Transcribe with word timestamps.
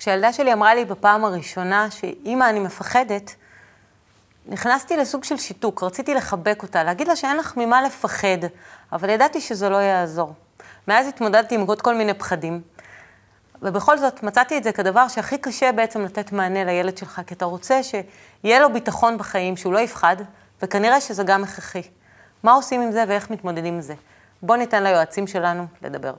כשהילדה 0.00 0.32
שלי 0.32 0.52
אמרה 0.52 0.74
לי 0.74 0.84
בפעם 0.84 1.24
הראשונה 1.24 1.90
שאימא, 1.90 2.50
אני 2.50 2.60
מפחדת, 2.60 3.34
נכנסתי 4.46 4.96
לסוג 4.96 5.24
של 5.24 5.36
שיתוק, 5.36 5.82
רציתי 5.82 6.14
לחבק 6.14 6.62
אותה, 6.62 6.84
להגיד 6.84 7.08
לה 7.08 7.16
שאין 7.16 7.36
לך 7.36 7.56
ממה 7.56 7.82
לפחד, 7.82 8.38
אבל 8.92 9.10
ידעתי 9.10 9.40
שזה 9.40 9.68
לא 9.68 9.76
יעזור. 9.76 10.34
מאז 10.88 11.06
התמודדתי 11.06 11.54
עם 11.54 11.60
עוד 11.60 11.82
כל 11.82 11.94
מיני 11.94 12.14
פחדים, 12.14 12.60
ובכל 13.62 13.98
זאת 13.98 14.22
מצאתי 14.22 14.58
את 14.58 14.64
זה 14.64 14.72
כדבר 14.72 15.08
שהכי 15.08 15.38
קשה 15.38 15.72
בעצם 15.72 16.04
לתת 16.04 16.32
מענה 16.32 16.64
לילד 16.64 16.98
שלך, 16.98 17.20
כי 17.26 17.34
אתה 17.34 17.44
רוצה 17.44 17.80
שיהיה 17.82 18.60
לו 18.60 18.72
ביטחון 18.72 19.18
בחיים, 19.18 19.56
שהוא 19.56 19.72
לא 19.72 19.78
יפחד, 19.78 20.16
וכנראה 20.62 21.00
שזה 21.00 21.24
גם 21.24 21.44
הכרחי. 21.44 21.82
מה 22.42 22.52
עושים 22.52 22.80
עם 22.80 22.92
זה 22.92 23.04
ואיך 23.08 23.30
מתמודדים 23.30 23.74
עם 23.74 23.80
זה? 23.80 23.94
בואו 24.42 24.58
ניתן 24.58 24.82
ליועצים 24.82 25.26
שלנו 25.26 25.66
לדבר. 25.82 26.14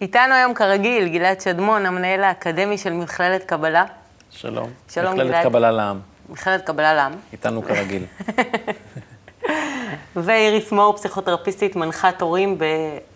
איתנו 0.00 0.34
היום 0.34 0.54
כרגיל 0.54 1.08
גלעד 1.08 1.40
שדמון, 1.40 1.86
המנהל 1.86 2.24
האקדמי 2.24 2.78
של 2.78 2.92
מכללת 2.92 3.44
קבלה. 3.44 3.84
שלום. 4.30 4.70
שלום, 4.88 5.12
מכללת 5.14 5.30
גלעד. 5.30 5.44
קבלה 5.44 5.70
לעם. 5.70 6.00
מכללת 6.28 6.66
קבלה 6.66 6.94
לעם. 6.94 7.12
איתנו 7.32 7.62
כרגיל. 7.62 8.04
ואיריס 10.16 10.72
מור, 10.72 10.96
פסיכותרפיסטית, 10.96 11.76
מנחת 11.76 12.22
הורים 12.22 12.58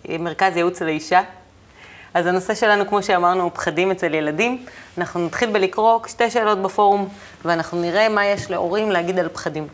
במרכז 0.04 0.56
ייעוץ 0.56 0.82
לאישה. 0.82 1.22
אז 2.14 2.26
הנושא 2.26 2.54
שלנו, 2.54 2.86
כמו 2.86 3.02
שאמרנו, 3.02 3.42
הוא 3.42 3.50
פחדים 3.54 3.90
אצל 3.90 4.14
ילדים. 4.14 4.64
אנחנו 4.98 5.26
נתחיל 5.26 5.50
בלקרוא 5.50 5.98
שתי 6.06 6.30
שאלות 6.30 6.62
בפורום, 6.62 7.08
ואנחנו 7.44 7.80
נראה 7.80 8.08
מה 8.08 8.26
יש 8.26 8.50
להורים 8.50 8.90
להגיד 8.90 9.18
על 9.18 9.28
פחדים. 9.28 9.66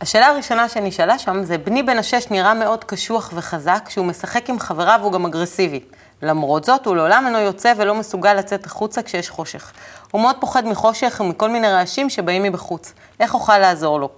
השאלה 0.00 0.26
הראשונה 0.26 0.68
שנשאלה 0.68 1.18
שם 1.18 1.44
זה, 1.44 1.58
בני 1.58 1.82
בן 1.82 1.98
השש 1.98 2.26
נראה 2.30 2.54
מאוד 2.54 2.84
קשוח 2.84 3.30
וחזק, 3.34 3.82
כשהוא 3.86 4.06
משחק 4.06 4.50
עם 4.50 4.58
חבריו 4.58 5.00
הוא 5.02 5.12
גם 5.12 5.26
אגרסיבי. 5.26 5.80
למרות 6.22 6.64
זאת, 6.64 6.86
הוא 6.86 6.96
לעולם 6.96 7.24
אינו 7.26 7.38
יוצא 7.38 7.72
ולא 7.76 7.94
מסוגל 7.94 8.34
לצאת 8.34 8.66
החוצה 8.66 9.02
כשיש 9.02 9.30
חושך. 9.30 9.72
הוא 10.10 10.20
מאוד 10.20 10.36
פוחד 10.40 10.66
מחושך 10.66 11.20
ומכל 11.20 11.50
מיני 11.50 11.68
רעשים 11.68 12.10
שבאים 12.10 12.42
מבחוץ. 12.42 12.92
איך 13.20 13.34
אוכל 13.34 13.58
לעזור 13.58 14.00
לו? 14.00 14.08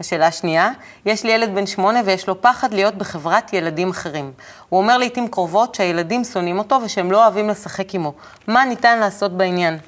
השאלה 0.00 0.26
השנייה, 0.26 0.70
יש 1.06 1.24
לי 1.24 1.32
ילד 1.32 1.54
בן 1.54 1.66
שמונה 1.66 2.00
ויש 2.04 2.28
לו 2.28 2.42
פחד 2.42 2.74
להיות 2.74 2.94
בחברת 2.94 3.52
ילדים 3.52 3.90
אחרים. 3.90 4.32
הוא 4.68 4.80
אומר 4.80 4.98
לעיתים 4.98 5.28
קרובות 5.28 5.74
שהילדים 5.74 6.24
שונאים 6.24 6.58
אותו 6.58 6.80
ושהם 6.84 7.12
לא 7.12 7.22
אוהבים 7.22 7.48
לשחק 7.48 7.94
עמו. 7.94 8.12
מה 8.46 8.64
ניתן 8.64 8.98
לעשות 8.98 9.32
בעניין? 9.32 9.78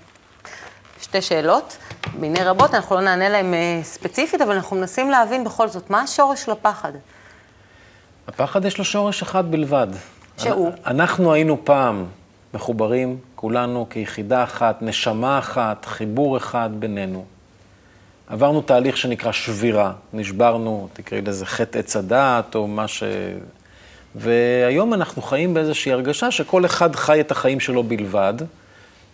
שתי 1.01 1.23
שאלות, 1.23 1.77
מיני 2.20 2.44
רבות, 2.44 2.74
אנחנו 2.74 2.97
לא 2.97 3.02
נענה 3.02 3.28
להן 3.28 3.55
אה, 3.55 3.80
ספציפית, 3.83 4.41
אבל 4.41 4.52
אנחנו 4.52 4.77
מנסים 4.77 5.11
להבין 5.11 5.44
בכל 5.44 5.69
זאת, 5.69 5.91
מה 5.91 6.00
השורש 6.00 6.44
של 6.44 6.52
הפחד? 6.52 6.92
הפחד 8.28 8.64
יש 8.64 8.78
לו 8.78 8.84
שורש 8.84 9.22
אחד 9.22 9.50
בלבד. 9.50 9.86
שהוא? 10.38 10.72
אנחנו 10.86 11.33
היינו 11.33 11.64
פעם 11.64 12.05
מחוברים, 12.55 13.19
כולנו 13.34 13.86
כיחידה 13.91 14.44
אחת, 14.44 14.83
נשמה 14.83 15.38
אחת, 15.38 15.84
חיבור 15.84 16.36
אחד 16.36 16.70
בינינו. 16.72 17.25
עברנו 18.27 18.62
תהליך 18.62 18.97
שנקרא 18.97 19.32
שבירה, 19.32 19.93
נשברנו, 20.12 20.88
תקראי 20.93 21.22
לזה 21.22 21.47
חטא 21.47 21.78
עץ 21.78 21.97
הדעת 21.97 22.54
או 22.54 22.66
מה 22.66 22.88
ש... 22.88 23.03
והיום 24.14 24.94
אנחנו 24.94 25.22
חיים 25.22 25.54
באיזושהי 25.54 25.93
הרגשה 25.93 26.31
שכל 26.31 26.64
אחד 26.64 26.97
חי 26.97 27.20
את 27.20 27.31
החיים 27.31 27.60
שלו 27.60 27.82
בלבד, 27.82 28.34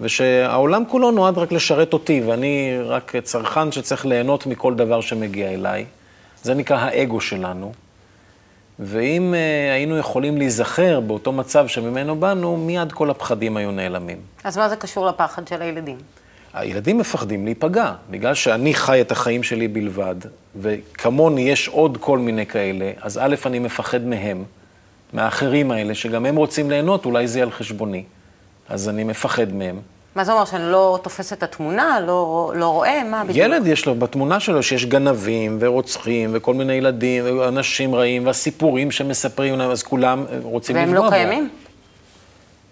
ושהעולם 0.00 0.84
כולו 0.88 1.10
נועד 1.10 1.38
רק 1.38 1.53
לשרת 1.53 1.93
אותי, 1.93 2.22
ואני 2.27 2.78
רק 2.84 3.12
צרכן 3.22 3.72
שצריך 3.72 4.06
ליהנות 4.06 4.47
מכל 4.47 4.75
דבר 4.75 5.00
שמגיע 5.00 5.49
אליי. 5.50 5.84
זה 6.43 6.55
נקרא 6.55 6.77
האגו 6.77 7.21
שלנו. 7.21 7.72
ואם 8.78 9.34
uh, 9.34 9.72
היינו 9.72 9.99
יכולים 9.99 10.38
להיזכר 10.38 11.00
באותו 11.00 11.32
מצב 11.32 11.69
שממנו 11.69 12.16
באנו, 12.16 12.56
מיד 12.56 12.93
כל 12.93 13.10
הפחדים 13.10 13.56
היו 13.56 13.71
נעלמים. 13.71 14.19
אז 14.44 14.59
מה 14.59 14.69
זה 14.69 14.77
קשור 14.77 15.06
לפחד 15.06 15.49
של 15.49 15.62
הילדים? 15.62 15.97
הילדים 16.55 16.99
מפחדים 16.99 17.44
להיפגע, 17.44 17.93
בגלל 18.11 18.34
שאני 18.34 18.75
חי 18.75 19.00
את 19.00 19.12
החיים 19.12 19.43
שלי 19.43 19.69
בלבד, 19.69 20.15
וכמוני 20.61 21.41
יש 21.41 21.69
עוד 21.69 21.99
כל 22.00 22.19
מיני 22.19 22.47
כאלה, 22.47 22.91
אז 23.00 23.19
א', 23.19 23.34
אני 23.47 23.59
מפחד 23.59 24.05
מהם, 24.05 24.44
מהאחרים 25.12 25.71
האלה, 25.71 25.94
שגם 25.94 26.26
הם 26.26 26.37
רוצים 26.37 26.71
ליהנות, 26.71 27.05
אולי 27.05 27.28
זה 27.28 27.38
יהיה 27.38 27.47
על 27.47 27.53
חשבוני. 27.53 28.05
אז 28.69 28.89
אני 28.89 29.05
מפחד 29.05 29.53
מהם. 29.53 29.81
מה 30.15 30.25
זה 30.25 30.33
אומר, 30.33 30.45
שאני 30.45 30.63
לא 30.73 30.99
תופס 31.03 31.33
את 31.33 31.43
התמונה, 31.43 32.01
לא, 32.01 32.53
לא 32.57 32.69
רואה? 32.69 33.05
מה 33.05 33.25
בדיוק? 33.25 33.39
ילד 33.39 33.67
יש 33.67 33.87
לו 33.87 33.95
בתמונה 33.95 34.41
שלו 34.41 34.63
שיש 34.63 34.87
גנבים 34.87 35.57
ורוצחים 35.61 36.31
וכל 36.33 36.55
מיני 36.55 36.73
ילדים 36.73 37.39
ואנשים 37.39 37.95
רעים 37.95 38.27
והסיפורים 38.27 38.91
שמספרים 38.91 39.59
להם, 39.59 39.71
אז 39.71 39.83
כולם 39.83 40.25
רוצים 40.43 40.77
והם 40.77 40.89
לפגוע 40.89 41.05
לא 41.05 41.11
בו. 41.11 41.11
קיימים? 41.11 41.49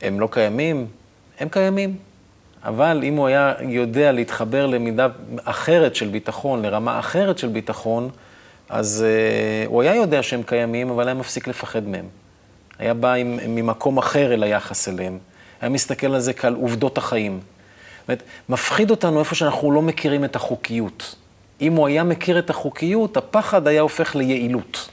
הם 0.02 0.20
לא 0.20 0.28
קיימים? 0.30 0.86
הם 1.40 1.48
קיימים. 1.48 1.96
אבל 2.64 3.00
אם 3.04 3.16
הוא 3.16 3.26
היה 3.26 3.54
יודע 3.60 4.12
להתחבר 4.12 4.66
למידה 4.66 5.08
אחרת 5.44 5.96
של 5.96 6.08
ביטחון, 6.08 6.62
לרמה 6.62 6.98
אחרת 6.98 7.38
של 7.38 7.48
ביטחון, 7.48 8.10
אז 8.68 9.04
uh, 9.04 9.68
הוא 9.68 9.82
היה 9.82 9.94
יודע 9.94 10.22
שהם 10.22 10.42
קיימים, 10.42 10.90
אבל 10.90 11.06
היה 11.08 11.14
מפסיק 11.14 11.48
לפחד 11.48 11.88
מהם. 11.88 12.04
היה 12.78 12.94
בא 12.94 13.12
עם, 13.12 13.38
ממקום 13.48 13.98
אחר 13.98 14.34
אל 14.34 14.42
היחס 14.42 14.88
אליהם. 14.88 15.18
היה 15.62 15.68
מסתכל 15.68 16.06
על 16.14 16.20
זה 16.20 16.32
כעל 16.32 16.54
עובדות 16.54 16.98
החיים. 16.98 17.40
זאת 18.00 18.08
אומרת, 18.08 18.22
מפחיד 18.48 18.90
אותנו 18.90 19.18
איפה 19.20 19.34
שאנחנו 19.34 19.72
לא 19.72 19.82
מכירים 19.82 20.24
את 20.24 20.36
החוקיות. 20.36 21.14
אם 21.60 21.72
הוא 21.72 21.86
היה 21.86 22.04
מכיר 22.04 22.38
את 22.38 22.50
החוקיות, 22.50 23.16
הפחד 23.16 23.66
היה 23.66 23.80
הופך 23.80 24.16
ליעילות. 24.16 24.88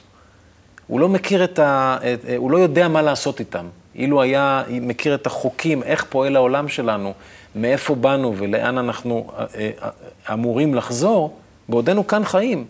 הוא 0.86 1.00
לא 1.00 1.08
מכיר 1.08 1.44
את 1.44 1.58
ה... 1.58 1.98
את- 2.14 2.24
הוא 2.36 2.50
לא 2.50 2.56
יודע 2.58 2.88
מה 2.88 3.02
לעשות 3.02 3.40
איתם. 3.40 3.66
אילו 3.94 4.22
היה 4.22 4.62
מכיר 4.70 5.14
את 5.14 5.26
החוקים, 5.26 5.82
איך 5.82 6.04
פועל 6.08 6.36
העולם 6.36 6.68
שלנו, 6.68 7.12
מאיפה 7.54 7.94
באנו 7.94 8.34
ולאן 8.36 8.78
אנחנו 8.78 9.30
אה, 9.38 9.44
אה, 9.82 9.88
אמורים 10.32 10.74
לחזור, 10.74 11.36
בעודנו 11.68 12.06
כאן 12.06 12.24
חיים. 12.24 12.64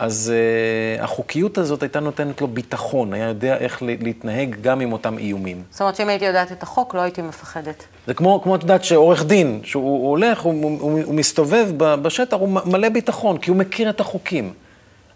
אז 0.00 0.32
uh, 0.32 1.02
החוקיות 1.02 1.58
הזאת 1.58 1.82
הייתה 1.82 2.00
נותנת 2.00 2.40
לו 2.40 2.46
ביטחון, 2.46 3.12
היה 3.12 3.28
יודע 3.28 3.56
איך 3.56 3.82
להתנהג 3.82 4.56
גם 4.60 4.80
עם 4.80 4.92
אותם 4.92 5.18
איומים. 5.18 5.62
זאת 5.70 5.80
אומרת 5.80 5.96
שאם 5.96 6.08
הייתי 6.08 6.24
יודעת 6.24 6.52
את 6.52 6.62
החוק, 6.62 6.94
לא 6.94 7.00
הייתי 7.00 7.22
מפחדת. 7.22 7.84
זה 8.06 8.14
כמו, 8.14 8.40
כמו 8.42 8.56
את 8.56 8.62
יודעת 8.62 8.84
שעורך 8.84 9.24
דין, 9.24 9.60
שהוא 9.64 9.84
הוא 9.84 10.10
הולך, 10.10 10.40
הוא, 10.40 10.80
הוא, 10.80 11.00
הוא, 11.04 11.14
מסתובב 11.14 11.68
בשטח, 11.76 12.36
הוא 12.36 12.48
מלא 12.48 12.88
ביטחון, 12.88 13.38
כי 13.38 13.50
הוא 13.50 13.58
מכיר 13.58 13.90
את 13.90 14.00
החוקים. 14.00 14.52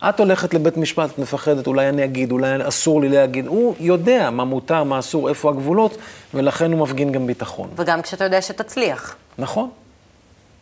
את 0.09 0.21
הולכת 0.21 0.55
לבית 0.55 0.77
משפט, 0.77 1.11
את 1.11 1.19
מפחדת, 1.19 1.67
אולי 1.67 1.89
אני 1.89 2.05
אגיד, 2.05 2.33
אולי 2.33 2.69
אסור 2.69 3.01
לי 3.01 3.09
להגיד. 3.09 3.47
הוא 3.47 3.75
יודע 3.81 4.31
מה 4.31 4.45
מותר, 4.45 4.85
מה 4.85 4.99
אסור, 4.99 5.29
איפה 5.29 5.51
הגבולות, 5.51 5.97
ולכן 6.35 6.73
הוא 6.73 6.81
מפגין 6.81 7.13
גם 7.13 7.27
ביטחון. 7.27 7.71
וגם 7.77 8.03
כשאתה 8.03 8.25
יודע 8.25 8.43
שתצליח. 8.43 9.17
נכון. 9.39 9.71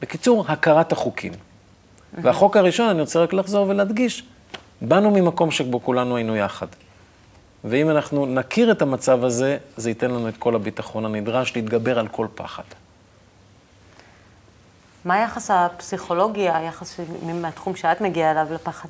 בקיצור, 0.02 0.44
הכרת 0.48 0.92
החוקים. 0.92 1.32
והחוק 2.14 2.56
הראשון, 2.56 2.88
אני 2.88 3.00
רוצה 3.00 3.20
רק 3.22 3.32
לחזור 3.32 3.68
ולהדגיש, 3.68 4.24
באנו 4.82 5.10
ממקום 5.10 5.50
שבו 5.50 5.82
כולנו 5.82 6.16
היינו 6.16 6.36
יחד. 6.36 6.66
ואם 7.64 7.90
אנחנו 7.90 8.26
נכיר 8.26 8.72
את 8.72 8.82
המצב 8.82 9.24
הזה, 9.24 9.58
זה 9.76 9.90
ייתן 9.90 10.10
לנו 10.10 10.28
את 10.28 10.36
כל 10.36 10.54
הביטחון 10.54 11.04
הנדרש 11.04 11.56
להתגבר 11.56 11.98
על 11.98 12.08
כל 12.08 12.26
פחד. 12.34 12.62
מה 15.04 15.14
היחס 15.14 15.50
הפסיכולוגי, 15.50 16.48
היחס 16.48 17.00
מהתחום 17.22 17.76
שאת 17.76 18.00
מגיעה 18.00 18.30
אליו 18.30 18.46
לפחד? 18.54 18.88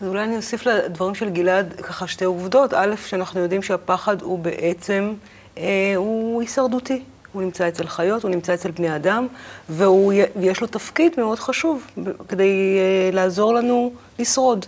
אז 0.00 0.08
אולי 0.08 0.24
אני 0.24 0.36
אוסיף 0.36 0.66
לדברים 0.66 1.14
של 1.14 1.30
גלעד 1.30 1.80
ככה 1.80 2.06
שתי 2.06 2.24
עובדות. 2.24 2.74
א', 2.74 2.94
שאנחנו 3.06 3.40
יודעים 3.40 3.62
שהפחד 3.62 4.22
הוא 4.22 4.38
בעצם, 4.38 5.14
אה, 5.58 5.92
הוא 5.96 6.42
הישרדותי. 6.42 7.02
הוא 7.32 7.42
נמצא 7.42 7.68
אצל 7.68 7.86
חיות, 7.86 8.22
הוא 8.22 8.30
נמצא 8.30 8.54
אצל 8.54 8.70
בני 8.70 8.96
אדם, 8.96 9.26
ויש 9.70 10.60
לו 10.60 10.66
תפקיד 10.66 11.12
מאוד 11.18 11.38
חשוב 11.38 11.86
כדי 12.28 12.78
אה, 12.78 13.10
לעזור 13.12 13.54
לנו 13.54 13.92
לשרוד. 14.18 14.66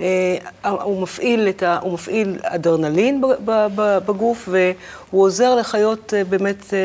אה, 0.00 0.36
הוא 0.62 1.02
מפעיל, 1.02 1.48
את 1.48 1.62
ה, 1.62 1.78
הוא 1.82 1.92
מפעיל 1.92 2.38
אדרנלין 2.42 3.22
בגוף, 4.06 4.48
והוא 4.48 5.22
עוזר 5.22 5.54
לחיות 5.54 6.14
אה, 6.14 6.24
באמת, 6.24 6.74
אה, 6.74 6.78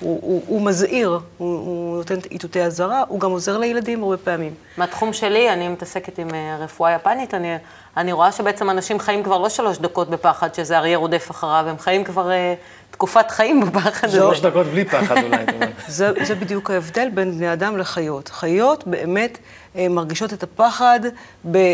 הוא, 0.00 0.18
הוא, 0.22 0.42
הוא 0.46 0.62
מזהיר, 0.62 1.08
הוא, 1.08 1.20
הוא 1.38 1.96
נותן 1.96 2.14
איתותי 2.30 2.62
אזהרה, 2.62 3.04
הוא 3.08 3.20
גם 3.20 3.30
עוזר 3.30 3.58
לילדים 3.58 4.02
הרבה 4.02 4.16
פעמים. 4.16 4.54
מהתחום 4.76 5.12
שלי, 5.12 5.50
אני 5.52 5.68
מתעסקת 5.68 6.18
עם 6.18 6.28
רפואה 6.60 6.92
יפנית, 6.92 7.34
אני, 7.34 7.56
אני 7.96 8.12
רואה 8.12 8.32
שבעצם 8.32 8.70
אנשים 8.70 8.98
חיים 8.98 9.22
כבר 9.22 9.38
לא 9.38 9.48
שלוש 9.48 9.78
דקות 9.78 10.10
בפחד, 10.10 10.54
שזה 10.54 10.78
אריה 10.78 10.98
רודף 10.98 11.30
אחריו, 11.30 11.64
הם 11.68 11.78
חיים 11.78 12.04
כבר 12.04 12.30
תקופת 12.90 13.30
חיים 13.30 13.60
בפחד 13.60 14.08
הזה. 14.08 14.16
שלוש 14.16 14.40
דקות 14.40 14.66
בלי 14.66 14.84
פחד 14.84 15.16
אולי. 15.16 15.44
זה, 15.88 16.12
זה 16.24 16.34
בדיוק 16.34 16.70
ההבדל 16.70 17.08
בין 17.14 17.32
בני 17.32 17.52
אדם 17.52 17.78
לחיות. 17.78 18.28
חיות 18.28 18.86
באמת 18.86 19.38
מרגישות 19.74 20.32
את 20.32 20.42
הפחד 20.42 21.00
ב... 21.50 21.72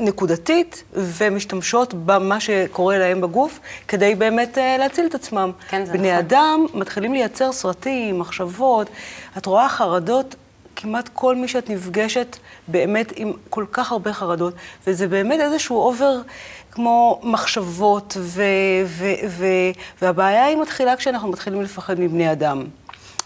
נקודתית 0.00 0.82
ומשתמשות 0.92 1.94
במה 1.94 2.40
שקורה 2.40 2.98
להם 2.98 3.20
בגוף 3.20 3.60
כדי 3.88 4.14
באמת 4.14 4.58
אה, 4.58 4.76
להציל 4.78 5.06
את 5.06 5.14
עצמם. 5.14 5.52
כן, 5.68 5.84
זה 5.84 5.92
בני 5.92 6.08
נכון. 6.12 6.18
אדם 6.18 6.66
מתחילים 6.74 7.12
לייצר 7.12 7.52
סרטים, 7.52 8.18
מחשבות. 8.18 8.90
את 9.38 9.46
רואה 9.46 9.68
חרדות, 9.68 10.34
כמעט 10.76 11.08
כל 11.12 11.36
מי 11.36 11.48
שאת 11.48 11.70
נפגשת 11.70 12.36
באמת 12.68 13.12
עם 13.16 13.32
כל 13.50 13.64
כך 13.72 13.92
הרבה 13.92 14.12
חרדות, 14.12 14.54
וזה 14.86 15.08
באמת 15.08 15.40
איזשהו 15.40 15.76
אובר 15.76 16.20
כמו 16.70 17.20
מחשבות, 17.22 18.16
ו- 18.20 18.42
ו- 18.86 19.26
ו- 19.28 19.70
והבעיה 20.02 20.44
היא 20.44 20.56
מתחילה 20.56 20.96
כשאנחנו 20.96 21.28
מתחילים 21.28 21.62
לפחד 21.62 22.00
מבני 22.00 22.32
אדם. 22.32 22.64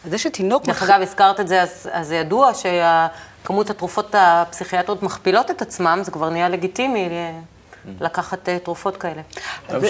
זה 0.04 0.18
שתינוק... 0.18 0.66
דרך 0.66 0.82
אגב, 0.82 1.00
הזכרת 1.00 1.40
את 1.40 1.48
זה, 1.48 1.62
אז, 1.62 1.88
אז 1.92 2.08
זה 2.08 2.16
ידוע 2.16 2.54
שה... 2.54 3.06
כמות 3.44 3.70
התרופות 3.70 4.14
הפסיכיאטריות 4.18 5.02
מכפילות 5.02 5.50
את 5.50 5.62
עצמם, 5.62 6.00
זה 6.02 6.10
כבר 6.10 6.30
נהיה 6.30 6.48
לגיטימי 6.48 7.08
אה, 7.08 7.32
לקחת 8.00 8.48
אה, 8.48 8.58
תרופות 8.58 8.96
כאלה. 8.96 9.22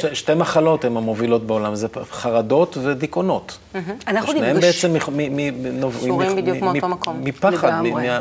ש, 0.00 0.06
שתי 0.06 0.34
מחלות 0.34 0.84
הן 0.84 0.96
המובילות 0.96 1.46
בעולם, 1.46 1.74
זה 1.74 1.86
חרדות 2.10 2.76
ודיכאונות. 2.82 3.58
אנחנו 4.06 4.32
שניהם. 4.32 4.60
בעצם 4.60 4.98
קשורים 4.98 6.36
בדיוק 6.36 6.58
מאותו 6.58 6.88
מקום. 6.88 7.24
מפחד, 7.24 7.72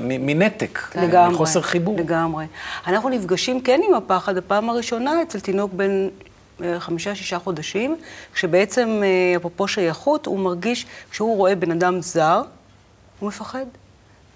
מנתק, 0.02 0.96
מחוסר 1.30 1.62
חיבור. 1.62 1.98
לגמרי. 1.98 2.46
אנחנו 2.88 3.10
נפגשים 3.10 3.62
כן 3.62 3.82
עם 3.88 3.94
הפחד 3.94 4.38
הפעם 4.38 4.70
הראשונה 4.70 5.22
אצל 5.22 5.40
תינוק 5.40 5.72
בן 5.74 6.08
חמישה-שישה 6.80 7.40
חודשים, 7.40 7.96
כשבעצם, 8.34 9.02
אפרופו 9.36 9.68
שייכות, 9.68 10.26
הוא 10.26 10.40
מרגיש, 10.40 10.86
כשהוא 11.12 11.38
רואה 11.38 11.56
בן 11.56 11.72
אדם 11.72 12.02
זר, 12.02 12.42
הוא 13.20 13.28
מפחד. 13.28 13.66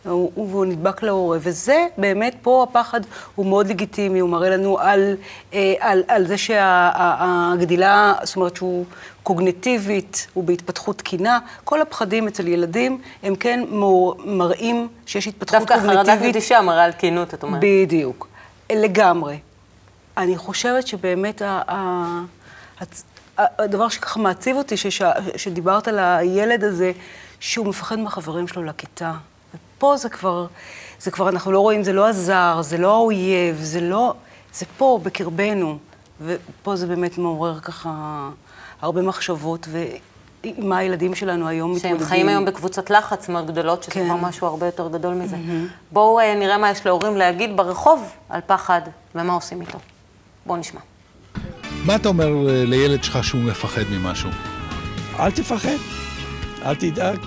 והוא 0.06 0.66
נדבק 0.66 1.04
להורה. 1.04 1.38
וזה 1.42 1.88
באמת, 1.98 2.36
פה 2.42 2.66
הפחד 2.70 3.02
הוא 3.36 3.46
מאוד 3.46 3.68
לגיטימי, 3.68 4.20
הוא 4.20 4.30
מראה 4.30 4.50
לנו 4.50 4.80
על, 4.80 5.16
אה, 5.54 5.74
על, 5.80 6.04
על 6.08 6.28
זה 6.28 6.38
שהגדילה, 6.38 8.14
זאת 8.24 8.36
אומרת 8.36 8.56
שהוא 8.56 8.86
קוגנטיבית, 9.24 10.28
הוא 10.34 10.44
בהתפתחות 10.44 10.98
תקינה. 10.98 11.40
כל 11.64 11.82
הפחדים 11.82 12.28
אצל 12.28 12.48
ילדים 12.48 13.02
הם 13.24 13.36
כן 13.36 13.64
מראים 14.26 14.88
שיש 15.06 15.28
התפתחות 15.28 15.60
דווקא 15.60 15.76
קוגנטיבית. 15.76 15.98
דווקא 16.06 16.22
חרדת 16.22 16.36
נטישה 16.36 16.62
מראה 16.62 16.84
על 16.84 16.92
תקינות, 16.92 17.34
את 17.34 17.44
אומרת. 17.44 17.62
בדיוק, 17.64 18.28
לגמרי. 18.72 19.38
אני 20.18 20.38
חושבת 20.38 20.88
שבאמת 20.88 21.42
ה, 21.42 21.62
ה, 21.68 22.22
הדבר 23.38 23.90
שככה 23.90 24.20
מעציב 24.20 24.58
אותי, 24.58 24.78
שש, 24.78 25.02
שדיברת 25.36 25.88
על 25.88 26.00
הילד 26.00 26.64
הזה, 26.64 26.92
שהוא 27.40 27.66
מפחד 27.66 28.00
מהחברים 28.00 28.48
שלו 28.48 28.64
לכיתה. 28.64 29.14
פה 29.78 29.98
זה 29.98 30.10
כבר, 30.10 30.48
זה 31.00 31.12
כבר, 31.12 31.30
אנחנו 31.30 31.52
לא 31.52 31.60
רואים, 31.60 31.84
זה 31.84 31.94
לא 31.94 32.08
הזר, 32.08 32.62
זה 32.62 32.78
לא 32.78 32.94
האויב, 32.94 33.58
זה 33.62 33.82
לא, 33.82 34.14
זה 34.54 34.66
פה, 34.78 35.00
בקרבנו. 35.04 35.78
ופה 36.22 36.76
זה 36.76 36.88
באמת 36.88 37.18
מעורר 37.18 37.60
ככה 37.60 38.30
הרבה 38.82 39.02
מחשבות, 39.02 39.68
ועם 39.72 40.70
מה 40.70 40.78
הילדים 40.78 41.16
שלנו 41.16 41.48
היום 41.48 41.72
מתמודדים. 41.76 42.00
שהם 42.00 42.08
חיים 42.08 42.28
היום 42.30 42.46
בקבוצות 42.46 42.90
לחץ 42.90 43.30
מאוד 43.30 43.48
גדולות, 43.48 43.84
שזה 43.84 43.92
כן. 43.92 44.06
כבר 44.06 44.16
משהו 44.16 44.48
הרבה 44.48 44.66
יותר 44.66 44.88
גדול 44.88 45.14
מזה. 45.14 45.36
Mm-hmm. 45.36 45.92
בואו 45.92 46.20
uh, 46.20 46.24
נראה 46.40 46.58
מה 46.58 46.72
יש 46.72 46.86
להורים 46.86 47.18
להגיד 47.18 47.58
ברחוב 47.58 48.12
על 48.30 48.42
פחד, 48.48 48.82
ומה 49.16 49.34
עושים 49.34 49.62
איתו. 49.62 49.80
בואו 50.46 50.58
נשמע. 50.58 50.82
מה 51.86 51.96
אתה 51.96 52.10
אומר 52.10 52.30
לילד 52.66 53.04
שלך 53.04 53.24
שהוא 53.24 53.42
מפחד 53.42 53.82
ממשהו? 53.92 54.30
אל 55.20 55.32
תפחד, 55.32 55.78
אל 56.66 56.76
תדאג. 56.76 57.20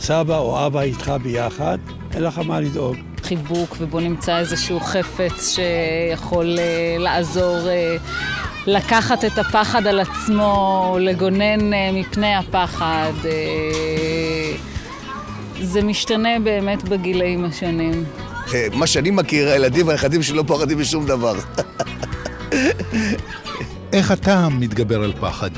סבא 0.00 0.38
או 0.38 0.66
אבא 0.66 0.80
איתך 0.80 1.12
ביחד, 1.22 1.78
אין 2.14 2.22
לך 2.22 2.38
מה 2.38 2.60
לדאוג. 2.60 2.96
חיבוק, 3.22 3.76
ובוא 3.78 4.00
נמצא 4.00 4.38
איזשהו 4.38 4.80
חפץ 4.80 5.56
שיכול 5.56 6.56
uh, 6.56 7.02
לעזור 7.02 7.56
uh, 7.58 8.02
לקחת 8.66 9.24
את 9.24 9.38
הפחד 9.38 9.86
על 9.86 10.00
עצמו, 10.00 10.96
לגונן 11.00 11.72
uh, 11.72 11.76
מפני 11.92 12.34
הפחד. 12.34 13.12
Uh, 13.22 13.26
זה 15.62 15.82
משתנה 15.82 16.38
באמת 16.44 16.82
בגילאים 16.88 17.44
השונים. 17.44 18.04
מה 18.72 18.86
שאני 18.86 19.10
מכיר, 19.10 19.48
הילדים 19.48 19.88
והנכדים 19.88 20.22
שלי 20.22 20.36
לא 20.36 20.44
פוחדים 20.46 20.80
משום 20.80 21.06
דבר. 21.06 21.34
איך 23.92 24.12
אתה 24.12 24.48
מתגבר 24.48 25.04
על 25.04 25.12
פחד? 25.20 25.50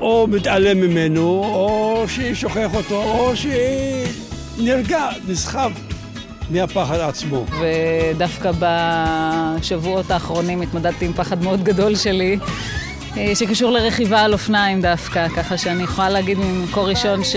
או 0.00 0.26
מתעלם 0.30 0.80
ממנו, 0.80 1.22
או 1.44 2.04
ששוכח 2.08 2.74
אותו, 2.74 3.02
או 3.02 3.32
שנרגע, 4.56 5.08
נסחב 5.28 5.72
מהפחד 6.50 7.00
עצמו. 7.00 7.44
ודווקא 7.60 8.50
בשבועות 8.58 10.10
האחרונים 10.10 10.62
התמודדתי 10.62 11.04
עם 11.06 11.12
פחד 11.12 11.42
מאוד 11.42 11.64
גדול 11.64 11.96
שלי, 11.96 12.38
אה, 13.16 13.32
שקשור 13.34 13.70
לרכיבה 13.70 14.20
על 14.20 14.32
אופניים 14.32 14.82
דווקא, 14.82 15.28
ככה 15.28 15.58
שאני 15.58 15.82
יכולה 15.82 16.10
להגיד 16.10 16.38
ממקור 16.38 16.88
ראשון 16.88 17.24
ש... 17.24 17.36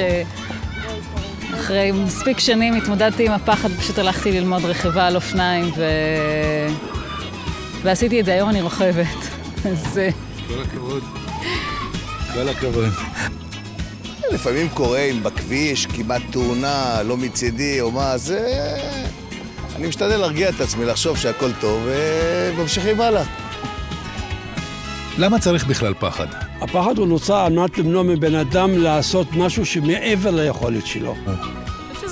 אחרי 1.72 1.92
מספיק 1.92 2.40
שנים 2.40 2.74
התמודדתי 2.74 3.26
עם 3.26 3.32
הפחד, 3.32 3.70
פשוט 3.72 3.98
הלכתי 3.98 4.32
ללמוד 4.32 4.66
רכיבה 4.66 5.08
על 5.08 5.16
אופניים 5.16 5.72
ו... 5.78 5.84
ועשיתי 7.82 8.20
את 8.20 8.26
זה, 8.26 8.34
היום 8.34 8.50
אני 8.50 8.62
רוכבת. 8.62 9.08
אז... 9.72 9.98
אה, 9.98 10.10
כל 10.48 10.62
הכבוד. 10.62 11.04
כל 12.34 12.50
הכבוד. 12.50 12.90
לפעמים 14.32 14.70
קורה 14.70 15.00
אם 15.00 15.24
בכביש, 15.24 15.86
כמעט 15.86 16.22
תאונה, 16.32 17.04
לא 17.04 17.18
מצידי 17.18 17.82
או 17.82 17.92
מה, 17.92 18.18
זה... 18.18 18.68
אני 19.76 19.88
משתדל 19.88 20.18
להרגיע 20.18 20.50
את 20.50 20.62
עצמי, 20.62 20.86
לחשוב 20.86 21.18
שהכל 21.18 21.52
טוב, 21.62 21.88
וממשיכים 22.56 23.02
הלאה. 23.02 23.24
למה 25.18 25.40
צריך 25.40 25.66
בכלל 25.66 25.94
פחד? 26.00 26.28
הפחד 26.62 26.98
הוא 26.98 27.08
נוצר 27.08 27.36
על 27.36 27.54
מנת 27.54 27.78
למנוע 27.78 28.04
מבן 28.04 28.36
אדם 28.36 28.78
לעשות 28.78 29.28
משהו 29.34 29.66
שמעבר 29.66 30.32
ליכולת 30.32 30.86
שלו. 30.86 31.16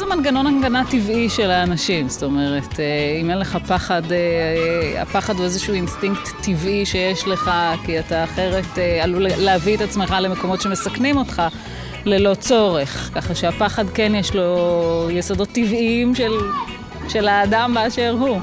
מנגנון 0.09 0.47
הגנה 0.47 0.83
טבעי 0.91 1.29
של 1.29 1.51
האנשים, 1.51 2.09
זאת 2.09 2.23
אומרת, 2.23 2.79
אה, 2.79 3.17
אם 3.21 3.29
אין 3.29 3.39
לך 3.39 3.57
פחד, 3.67 4.11
אה, 4.11 5.01
הפחד 5.01 5.35
הוא 5.35 5.43
איזשהו 5.43 5.73
אינסטינקט 5.73 6.29
טבעי 6.41 6.85
שיש 6.85 7.27
לך, 7.27 7.51
כי 7.85 7.99
אתה 7.99 8.23
אחרת 8.23 8.77
אה, 8.77 9.03
עלול 9.03 9.27
להביא 9.37 9.75
את 9.75 9.81
עצמך 9.81 10.15
למקומות 10.21 10.61
שמסכנים 10.61 11.17
אותך 11.17 11.41
ללא 12.05 12.33
צורך. 12.33 13.09
ככה 13.15 13.35
שהפחד 13.35 13.89
כן 13.89 14.15
יש 14.15 14.35
לו 14.35 15.07
יסודות 15.11 15.49
טבעיים 15.49 16.15
של, 16.15 16.31
של 17.09 17.27
האדם 17.27 17.73
באשר 17.73 18.15
הוא. 18.19 18.39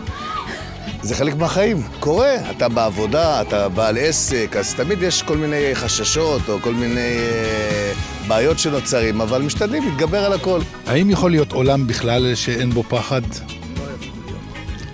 זה 1.07 1.15
חלק 1.15 1.35
מהחיים, 1.37 1.83
קורה. 2.01 2.35
אתה 2.51 2.69
בעבודה, 2.69 3.41
אתה 3.41 3.69
בעל 3.69 3.97
עסק, 3.99 4.57
אז 4.59 4.75
תמיד 4.75 5.03
יש 5.03 5.23
כל 5.23 5.37
מיני 5.37 5.75
חששות 5.75 6.49
או 6.49 6.59
כל 6.61 6.75
מיני 6.75 7.01
אה, 7.01 7.93
בעיות 8.29 8.59
שנוצרים, 8.59 9.21
אבל 9.21 9.43
משתדלים 9.43 9.85
להתגבר 9.85 10.25
על 10.25 10.33
הכל. 10.33 10.61
האם 10.87 11.11
יכול 11.11 11.31
להיות 11.31 11.53
עולם 11.53 11.87
בכלל 11.87 12.35
שאין 12.35 12.71
בו 12.71 12.83
פחד? 12.83 13.21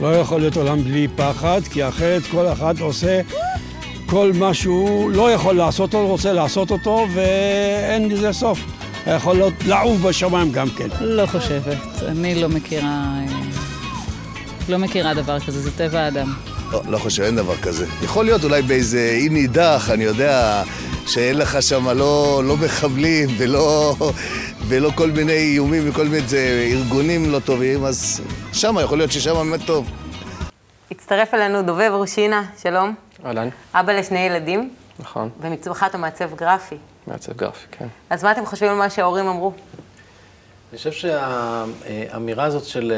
לא 0.00 0.16
יכול 0.16 0.40
להיות 0.40 0.57
עולם 0.57 0.85
בלי 0.85 1.09
פחד, 1.16 1.61
כי 1.71 1.88
אחרת 1.88 2.23
כל 2.31 2.47
אחד 2.52 2.81
עושה 2.81 3.21
כל 4.07 4.33
מה 4.35 4.54
שהוא 4.54 5.11
לא 5.11 5.33
יכול 5.33 5.57
לעשות 5.57 5.95
אותו, 5.95 6.07
רוצה 6.07 6.33
לעשות 6.33 6.71
אותו, 6.71 7.07
ואין 7.14 8.11
לזה 8.11 8.33
סוף. 8.33 8.61
יכול 9.07 9.37
להיות 9.37 9.54
לעוף 9.66 10.00
בשמיים 10.00 10.52
גם 10.52 10.69
כן. 10.71 10.88
לא 11.00 11.26
חושבת, 11.26 11.78
אני 12.09 12.35
לא 12.35 12.49
מכירה... 12.49 13.14
לא 14.69 14.78
מכירה 14.78 15.14
דבר 15.14 15.40
כזה, 15.40 15.61
זה 15.61 15.71
טבע 15.76 16.00
האדם. 16.00 16.35
לא, 16.73 16.83
לא 16.88 16.99
חושב, 16.99 17.23
אין 17.23 17.37
דבר 17.37 17.57
כזה. 17.57 17.87
יכול 18.02 18.25
להיות 18.25 18.45
אולי 18.45 18.62
באיזה 18.62 19.11
אי 19.21 19.28
נידח, 19.28 19.90
אני 19.90 20.04
יודע, 20.04 20.62
שאין 21.07 21.38
לך 21.38 21.62
שם 21.62 21.88
לא, 21.88 22.42
לא 22.45 22.57
מחבלים 22.57 23.28
ולא, 23.38 23.97
ולא 24.69 24.90
כל 24.95 25.11
מיני 25.11 25.33
איומים 25.33 25.90
וכל 25.90 26.04
מיני 26.07 26.28
זה, 26.28 26.69
ארגונים 26.73 27.33
לא 27.33 27.38
טובים, 27.38 27.85
אז 27.85 28.21
שם 28.52 28.76
יכול 28.85 28.99
להיות 28.99 29.12
ששם 29.12 29.35
באמת 29.35 29.61
טוב. 29.66 29.90
הצטרף 30.90 31.35
אלינו 31.35 31.62
דובב 31.62 31.90
רושינה, 31.95 32.42
שלום. 32.62 32.95
אהלן. 33.26 33.49
אבא 33.75 33.92
לשני 33.92 34.19
ילדים. 34.19 34.71
נכון. 34.99 35.28
ומצורך 35.40 35.83
אתה 35.83 35.99
מעצב 35.99 36.35
גרפי. 36.35 36.76
מעצב 37.07 37.33
גרפי, 37.33 37.66
כן. 37.71 37.87
אז 38.11 38.25
מה 38.25 38.33
אתם 38.33 38.47
חושבים 38.47 38.71
על 38.71 38.76
מה 38.76 38.90
שההורים 38.90 39.26
אמרו? 39.26 39.52
אני 40.73 40.79
חושב 40.79 40.93
שהאמירה 40.93 42.45
הזאת 42.45 42.64
של 42.64 42.93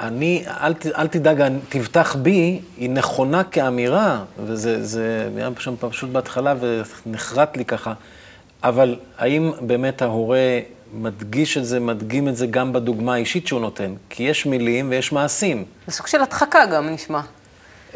אני, 0.00 0.44
אל, 0.46 0.74
אל 0.96 1.06
תדאג, 1.06 1.52
תבטח 1.68 2.16
בי, 2.16 2.60
היא 2.76 2.90
נכונה 2.90 3.44
כאמירה, 3.44 4.24
וזה 4.46 4.84
זה 4.84 5.28
היה 5.36 5.50
שם 5.58 5.74
פשוט 5.80 6.10
בהתחלה 6.10 6.54
ונחרט 7.06 7.56
לי 7.56 7.64
ככה, 7.64 7.92
אבל 8.62 8.96
האם 9.18 9.52
באמת 9.60 10.02
ההורה 10.02 10.60
מדגיש 10.94 11.58
את 11.58 11.64
זה, 11.64 11.80
מדגים 11.80 12.28
את 12.28 12.36
זה 12.36 12.46
גם 12.46 12.72
בדוגמה 12.72 13.14
האישית 13.14 13.46
שהוא 13.46 13.60
נותן? 13.60 13.94
כי 14.10 14.22
יש 14.22 14.46
מילים 14.46 14.90
ויש 14.90 15.12
מעשים. 15.12 15.64
זה 15.86 15.92
סוג 15.92 16.06
של 16.06 16.22
הדחקה 16.22 16.66
גם 16.66 16.88
נשמע. 16.88 17.20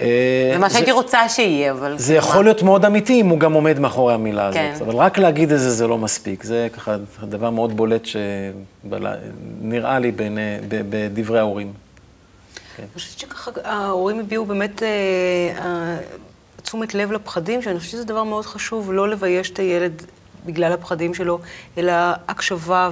אה, 0.01 0.51
זה 0.53 0.59
מה 0.59 0.71
שהייתי 0.71 0.93
רוצה 0.93 1.29
שיהיה, 1.29 1.73
אבל... 1.73 1.99
זה 1.99 2.15
יכול 2.15 2.45
להיות 2.45 2.63
מאוד 2.63 2.85
אמיתי 2.85 3.21
אם 3.21 3.29
הוא 3.29 3.39
גם 3.39 3.53
עומד 3.53 3.79
מאחורי 3.79 4.15
המילה 4.15 4.47
הזאת. 4.47 4.61
כן. 4.61 4.75
אבל 4.81 4.95
רק 4.95 5.19
להגיד 5.19 5.53
את 5.53 5.59
זה, 5.59 5.71
זה 5.71 5.87
לא 5.87 5.99
מספיק. 5.99 6.45
זה 6.45 6.69
ככה 6.73 6.97
דבר 7.23 7.51
מאוד 7.51 7.77
בולט 7.77 8.07
שנראה 8.85 9.99
לי 9.99 10.13
בדברי 10.69 11.39
ההורים. 11.39 11.73
כן. 12.77 12.83
אני 12.83 12.89
חושבת 12.95 13.19
שככה 13.19 13.51
ההורים 13.65 14.21
הביעו 14.21 14.45
באמת 14.45 14.83
אה, 14.83 14.89
אה, 15.59 15.97
תשומת 16.63 16.95
לב 16.95 17.13
לפחדים, 17.13 17.63
שאני 17.63 17.79
חושבת 17.79 17.93
שזה 17.93 18.05
דבר 18.05 18.25
מאוד 18.25 18.47
חשוב, 18.47 18.93
לא 18.93 19.09
לבייש 19.09 19.51
את 19.51 19.59
הילד 19.59 20.03
בגלל 20.47 20.73
הפחדים 20.73 21.15
שלו, 21.15 21.39
אלא 21.79 21.93
הקשבה 22.29 22.91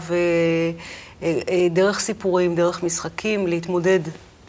ודרך 1.22 2.00
סיפורים, 2.00 2.54
דרך 2.54 2.82
משחקים, 2.82 3.46
להתמודד 3.46 4.00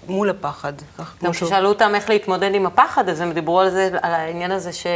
מול 0.09 0.29
הפחד. 0.29 0.73
גם 1.23 1.31
כששאלו 1.31 1.69
אותם 1.69 1.91
איך 1.95 2.09
להתמודד 2.09 2.55
עם 2.55 2.65
הפחד, 2.65 3.09
אז 3.09 3.21
הם 3.21 3.33
דיברו 3.33 3.59
על 3.59 3.69
זה, 3.69 3.89
על 4.01 4.13
העניין 4.13 4.51
הזה 4.51 4.73
ש, 4.73 4.87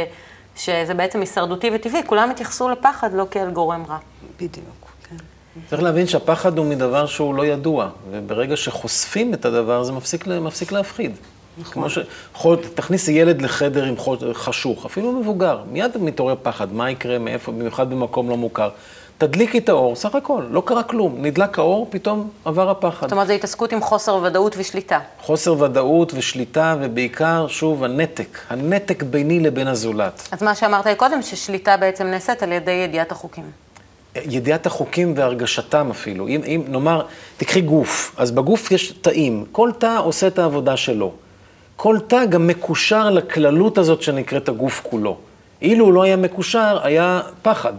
שזה 0.56 0.94
בעצם 0.94 1.20
הישרדותי 1.20 1.70
וטבעי, 1.74 2.02
כולם 2.06 2.30
התייחסו 2.30 2.68
לפחד 2.68 3.12
לא 3.12 3.26
כאל 3.30 3.50
גורם 3.50 3.84
רע. 3.88 3.98
בדיוק, 4.36 4.92
כן. 5.08 5.16
צריך 5.70 5.82
להבין 5.82 6.06
שהפחד 6.06 6.58
הוא 6.58 6.66
מדבר 6.66 7.06
שהוא 7.06 7.34
לא 7.34 7.46
ידוע, 7.46 7.88
וברגע 8.10 8.56
שחושפים 8.56 9.34
את 9.34 9.44
הדבר 9.44 9.84
זה 9.84 9.92
מפסיק, 9.92 10.26
מפסיק 10.26 10.72
להפחיד. 10.72 11.12
נכון. 11.58 11.72
כמו 11.72 11.90
ש... 11.90 11.98
תכניסי 12.74 13.12
ילד 13.12 13.42
לחדר 13.42 13.84
עם 13.84 13.94
חשוך, 14.32 14.86
אפילו 14.86 15.12
מבוגר, 15.12 15.62
מיד 15.72 15.90
מתעורר 16.00 16.34
פחד, 16.42 16.72
מה 16.72 16.90
יקרה, 16.90 17.18
מאיפה, 17.18 17.52
במיוחד 17.52 17.90
במקום 17.90 18.30
לא 18.30 18.36
מוכר. 18.36 18.70
תדליקי 19.26 19.58
את 19.58 19.68
האור, 19.68 19.96
סך 19.96 20.14
הכל, 20.14 20.42
לא 20.50 20.62
קרה 20.66 20.82
כלום. 20.82 21.16
נדלק 21.18 21.58
האור, 21.58 21.86
פתאום 21.90 22.30
עבר 22.44 22.70
הפחד. 22.70 23.06
זאת 23.06 23.12
אומרת, 23.12 23.26
זו 23.26 23.32
התעסקות 23.32 23.72
עם 23.72 23.80
חוסר 23.80 24.16
ודאות 24.22 24.54
ושליטה. 24.58 24.98
חוסר 25.20 25.62
ודאות 25.62 26.12
ושליטה, 26.14 26.76
ובעיקר, 26.80 27.46
שוב, 27.48 27.84
הנתק. 27.84 28.38
הנתק 28.50 29.02
ביני 29.02 29.40
לבין 29.40 29.68
הזולת. 29.68 30.28
אז 30.32 30.42
מה 30.42 30.54
שאמרת 30.54 30.86
לי 30.86 30.94
קודם, 30.94 31.22
ששליטה 31.22 31.76
בעצם 31.76 32.06
נעשית 32.06 32.42
על 32.42 32.52
ידי 32.52 32.70
ידיעת 32.70 33.12
החוקים. 33.12 33.44
ידיעת 34.16 34.66
החוקים 34.66 35.12
והרגשתם 35.16 35.88
אפילו. 35.90 36.28
אם, 36.28 36.40
אם 36.46 36.62
נאמר, 36.68 37.02
תקחי 37.36 37.60
גוף, 37.60 38.14
אז 38.18 38.30
בגוף 38.30 38.70
יש 38.70 38.92
תאים, 38.92 39.44
כל 39.52 39.70
תא 39.78 39.98
עושה 39.98 40.26
את 40.26 40.38
העבודה 40.38 40.76
שלו. 40.76 41.12
כל 41.76 41.98
תא 42.06 42.24
גם 42.24 42.46
מקושר 42.46 43.10
לכללות 43.10 43.78
הזאת 43.78 44.02
שנקראת 44.02 44.48
הגוף 44.48 44.80
כולו. 44.90 45.16
אילו 45.62 45.84
הוא 45.84 45.92
לא 45.92 46.02
היה 46.02 46.16
מקושר, 46.16 46.78
היה 46.82 47.20
פחד. 47.42 47.72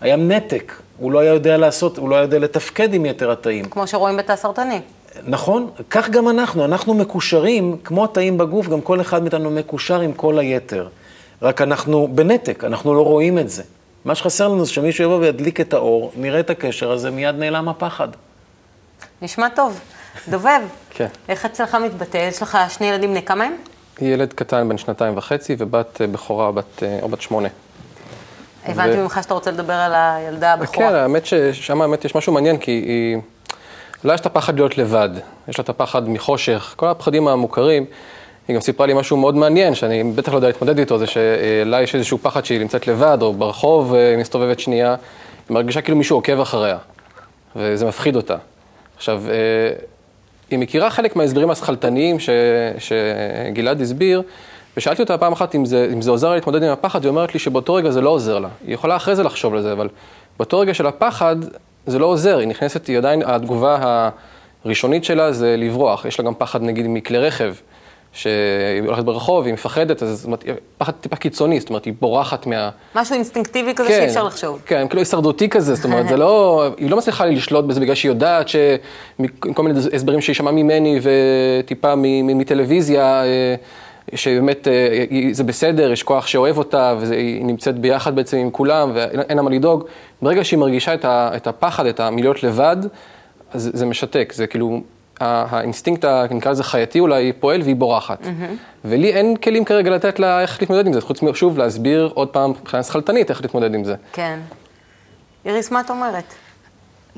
היה 0.00 0.16
נתק, 0.16 0.72
הוא 0.98 1.12
לא 1.12 1.18
היה 1.18 1.32
יודע 1.32 1.56
לעשות, 1.56 1.98
הוא 1.98 2.08
לא 2.08 2.14
היה 2.14 2.22
יודע 2.22 2.38
לתפקד 2.38 2.94
עם 2.94 3.06
יתר 3.06 3.30
התאים. 3.30 3.64
כמו 3.64 3.86
שרואים 3.86 4.16
בתא 4.16 4.36
סרטני. 4.36 4.80
נכון, 5.26 5.70
כך 5.90 6.10
גם 6.10 6.28
אנחנו, 6.28 6.64
אנחנו 6.64 6.94
מקושרים, 6.94 7.76
כמו 7.84 8.04
התאים 8.04 8.38
בגוף, 8.38 8.68
גם 8.68 8.80
כל 8.80 9.00
אחד 9.00 9.22
מאיתנו 9.22 9.50
מקושר 9.50 10.00
עם 10.00 10.12
כל 10.12 10.38
היתר. 10.38 10.88
רק 11.42 11.62
אנחנו 11.62 12.08
בנתק, 12.14 12.64
אנחנו 12.64 12.94
לא 12.94 13.04
רואים 13.04 13.38
את 13.38 13.50
זה. 13.50 13.62
מה 14.04 14.14
שחסר 14.14 14.48
לנו 14.48 14.64
זה 14.64 14.72
שמישהו 14.72 15.04
יבוא 15.04 15.16
וידליק 15.16 15.60
את 15.60 15.74
האור, 15.74 16.12
נראה 16.16 16.40
את 16.40 16.50
הקשר 16.50 16.92
הזה, 16.92 17.10
מיד 17.10 17.34
נעלם 17.34 17.68
הפחד. 17.68 18.08
נשמע 19.22 19.48
טוב. 19.48 19.80
דובב, 20.28 20.60
כן. 20.90 21.06
איך 21.28 21.44
אצלך 21.44 21.74
מתבטא? 21.74 22.16
יש 22.16 22.42
לך 22.42 22.58
שני 22.68 22.86
ילדים 22.86 23.10
בני 23.10 23.22
כמה 23.22 23.44
הם? 23.44 23.52
ילד 24.00 24.32
קטן 24.32 24.68
בן 24.68 24.78
שנתיים 24.78 25.16
וחצי 25.16 25.56
ובת 25.58 26.00
אה, 26.00 26.06
בכורה 26.06 26.52
בת, 26.52 26.82
אה, 26.82 26.98
או 27.02 27.08
בת 27.08 27.20
שמונה. 27.20 27.48
הבנתי 28.66 28.96
ממך 28.96 29.18
שאתה 29.22 29.34
רוצה 29.34 29.50
לדבר 29.50 29.72
על 29.72 29.92
הילדה 29.94 30.52
הבכורה. 30.52 30.88
כן, 30.88 30.94
האמת 30.94 31.26
ששם 31.26 31.82
האמת 31.82 32.04
יש 32.04 32.14
משהו 32.14 32.32
מעניין, 32.32 32.58
כי 32.58 32.70
היא... 32.70 33.18
לה 34.04 34.14
יש 34.14 34.20
את 34.20 34.26
הפחד 34.26 34.54
להיות 34.54 34.78
לבד, 34.78 35.08
יש 35.48 35.58
לה 35.58 35.62
את 35.62 35.68
הפחד 35.68 36.08
מחושך, 36.08 36.74
כל 36.76 36.88
הפחדים 36.88 37.28
המוכרים. 37.28 37.84
היא 38.48 38.54
גם 38.54 38.60
סיפרה 38.60 38.86
לי 38.86 38.94
משהו 38.94 39.16
מאוד 39.16 39.36
מעניין, 39.36 39.74
שאני 39.74 40.04
בטח 40.04 40.32
לא 40.32 40.36
יודע 40.38 40.46
להתמודד 40.46 40.78
איתו, 40.78 40.98
זה 40.98 41.06
שלה 41.06 41.82
יש 41.82 41.94
איזשהו 41.94 42.18
פחד 42.18 42.44
שהיא 42.44 42.60
נמצאת 42.60 42.86
לבד, 42.86 43.18
או 43.22 43.32
ברחוב 43.32 43.94
אה, 43.94 44.14
מסתובבת 44.18 44.60
שנייה, 44.60 44.88
היא 45.48 45.54
מרגישה 45.54 45.80
כאילו 45.80 45.98
מישהו 45.98 46.16
עוקב 46.16 46.40
אחריה, 46.40 46.78
וזה 47.56 47.86
מפחיד 47.86 48.16
אותה. 48.16 48.36
עכשיו, 48.96 49.22
אה, 49.28 49.34
היא 50.50 50.58
מכירה 50.58 50.90
חלק 50.90 51.16
מההסברים 51.16 51.50
השכלתניים 51.50 52.16
שגלעד 52.78 53.80
הסביר, 53.80 54.22
ושאלתי 54.76 55.02
אותה 55.02 55.18
פעם 55.18 55.32
אחת 55.32 55.54
אם 55.54 55.64
זה, 55.64 55.90
אם 55.92 56.02
זה 56.02 56.10
עוזר 56.10 56.28
לה 56.28 56.34
להתמודד 56.34 56.62
עם 56.62 56.72
הפחד, 56.72 57.02
היא 57.04 57.08
אומרת 57.08 57.34
לי 57.34 57.40
שבאותו 57.40 57.74
רגע 57.74 57.90
זה 57.90 58.00
לא 58.00 58.10
עוזר 58.10 58.38
לה. 58.38 58.48
היא 58.66 58.74
יכולה 58.74 58.96
אחרי 58.96 59.16
זה 59.16 59.22
לחשוב 59.22 59.54
על 59.54 59.62
זה, 59.62 59.72
אבל 59.72 59.88
באותו 60.38 60.58
רגע 60.58 60.74
של 60.74 60.86
הפחד 60.86 61.36
זה 61.86 61.98
לא 61.98 62.06
עוזר, 62.06 62.38
היא 62.38 62.48
נכנסת, 62.48 62.86
היא 62.86 62.98
עדיין, 62.98 63.22
התגובה 63.26 64.02
הראשונית 64.64 65.04
שלה 65.04 65.32
זה 65.32 65.56
לברוח. 65.58 66.04
יש 66.04 66.18
לה 66.18 66.24
גם 66.24 66.34
פחד 66.34 66.62
נגיד 66.62 66.86
מכלי 66.88 67.18
רכב, 67.18 67.54
שהיא 68.12 68.32
הולכת 68.86 69.04
ברחוב, 69.04 69.44
היא 69.44 69.54
מפחדת, 69.54 70.02
אז 70.02 70.08
זאת 70.18 70.24
אומרת, 70.24 70.44
פחד 70.78 70.92
טיפה 70.92 71.16
קיצוני, 71.16 71.60
זאת 71.60 71.68
אומרת, 71.68 71.84
היא 71.84 71.94
בורחת 72.00 72.46
מה... 72.46 72.70
משהו 72.94 73.14
אינסטינקטיבי 73.14 73.74
כזה 73.74 73.88
כן, 73.88 73.98
שאי 73.98 74.06
אפשר 74.06 74.22
לחשוב. 74.22 74.62
כן, 74.66 74.88
כאילו 74.88 75.00
הישרדותי 75.00 75.48
כזה, 75.48 75.74
זאת 75.74 75.84
אומרת, 75.84 76.08
זה 76.08 76.16
לא, 76.16 76.64
היא 76.76 76.90
לא 76.90 76.96
מצליחה 76.96 77.26
לשלוט 77.26 77.64
בזה 77.64 77.80
בגלל 77.80 77.94
שהיא 77.94 78.10
יודעת 78.10 78.46
שמכל 78.48 79.62
מיני 79.62 79.80
הסברים 79.92 80.20
שהיא 80.20 80.34
שמעה 80.36 80.52
ממני 80.52 81.00
וטיפה 81.02 81.94
מטלוויזיה, 82.24 83.24
אה, 83.24 83.54
שבאמת 84.14 84.68
אה, 84.68 85.04
זה 85.32 85.44
בסדר, 85.44 85.92
יש 85.92 86.02
כוח 86.02 86.26
שאוהב 86.26 86.58
אותה, 86.58 86.94
והיא 87.00 87.44
נמצאת 87.44 87.78
ביחד 87.78 88.16
בעצם 88.16 88.36
עם 88.36 88.50
כולם, 88.50 88.90
ואין 88.94 89.36
לה 89.36 89.42
מה 89.42 89.50
לדאוג. 89.50 89.84
ברגע 90.22 90.44
שהיא 90.44 90.58
מרגישה 90.58 90.94
את 91.04 91.46
הפחד, 91.46 91.86
את 91.86 92.00
הלהיות 92.00 92.42
לבד, 92.42 92.76
אז 93.52 93.70
זה 93.74 93.86
משתק, 93.86 94.32
זה 94.36 94.46
כאילו, 94.46 94.80
האינסטינקט, 95.20 96.04
נקרא 96.30 96.50
לזה 96.50 96.64
חייתי 96.64 97.00
אולי, 97.00 97.32
פועל 97.32 97.62
והיא 97.62 97.76
בורחת. 97.76 98.24
Mm-hmm. 98.24 98.54
ולי 98.84 99.12
אין 99.12 99.36
כלים 99.36 99.64
כרגע 99.64 99.90
לתת 99.90 100.18
לה 100.18 100.40
איך 100.40 100.60
להתמודד 100.60 100.86
עם 100.86 100.92
זה, 100.92 101.00
חוץ 101.00 101.22
משוב 101.22 101.58
להסביר 101.58 102.10
עוד 102.14 102.28
פעם 102.28 102.50
מבחינה 102.50 102.82
שכלתנית 102.82 103.30
איך 103.30 103.42
להתמודד 103.42 103.74
עם 103.74 103.84
זה. 103.84 103.94
כן. 104.12 104.38
איריס, 105.44 105.70
מה 105.70 105.80
את 105.80 105.90
אומרת? 105.90 106.34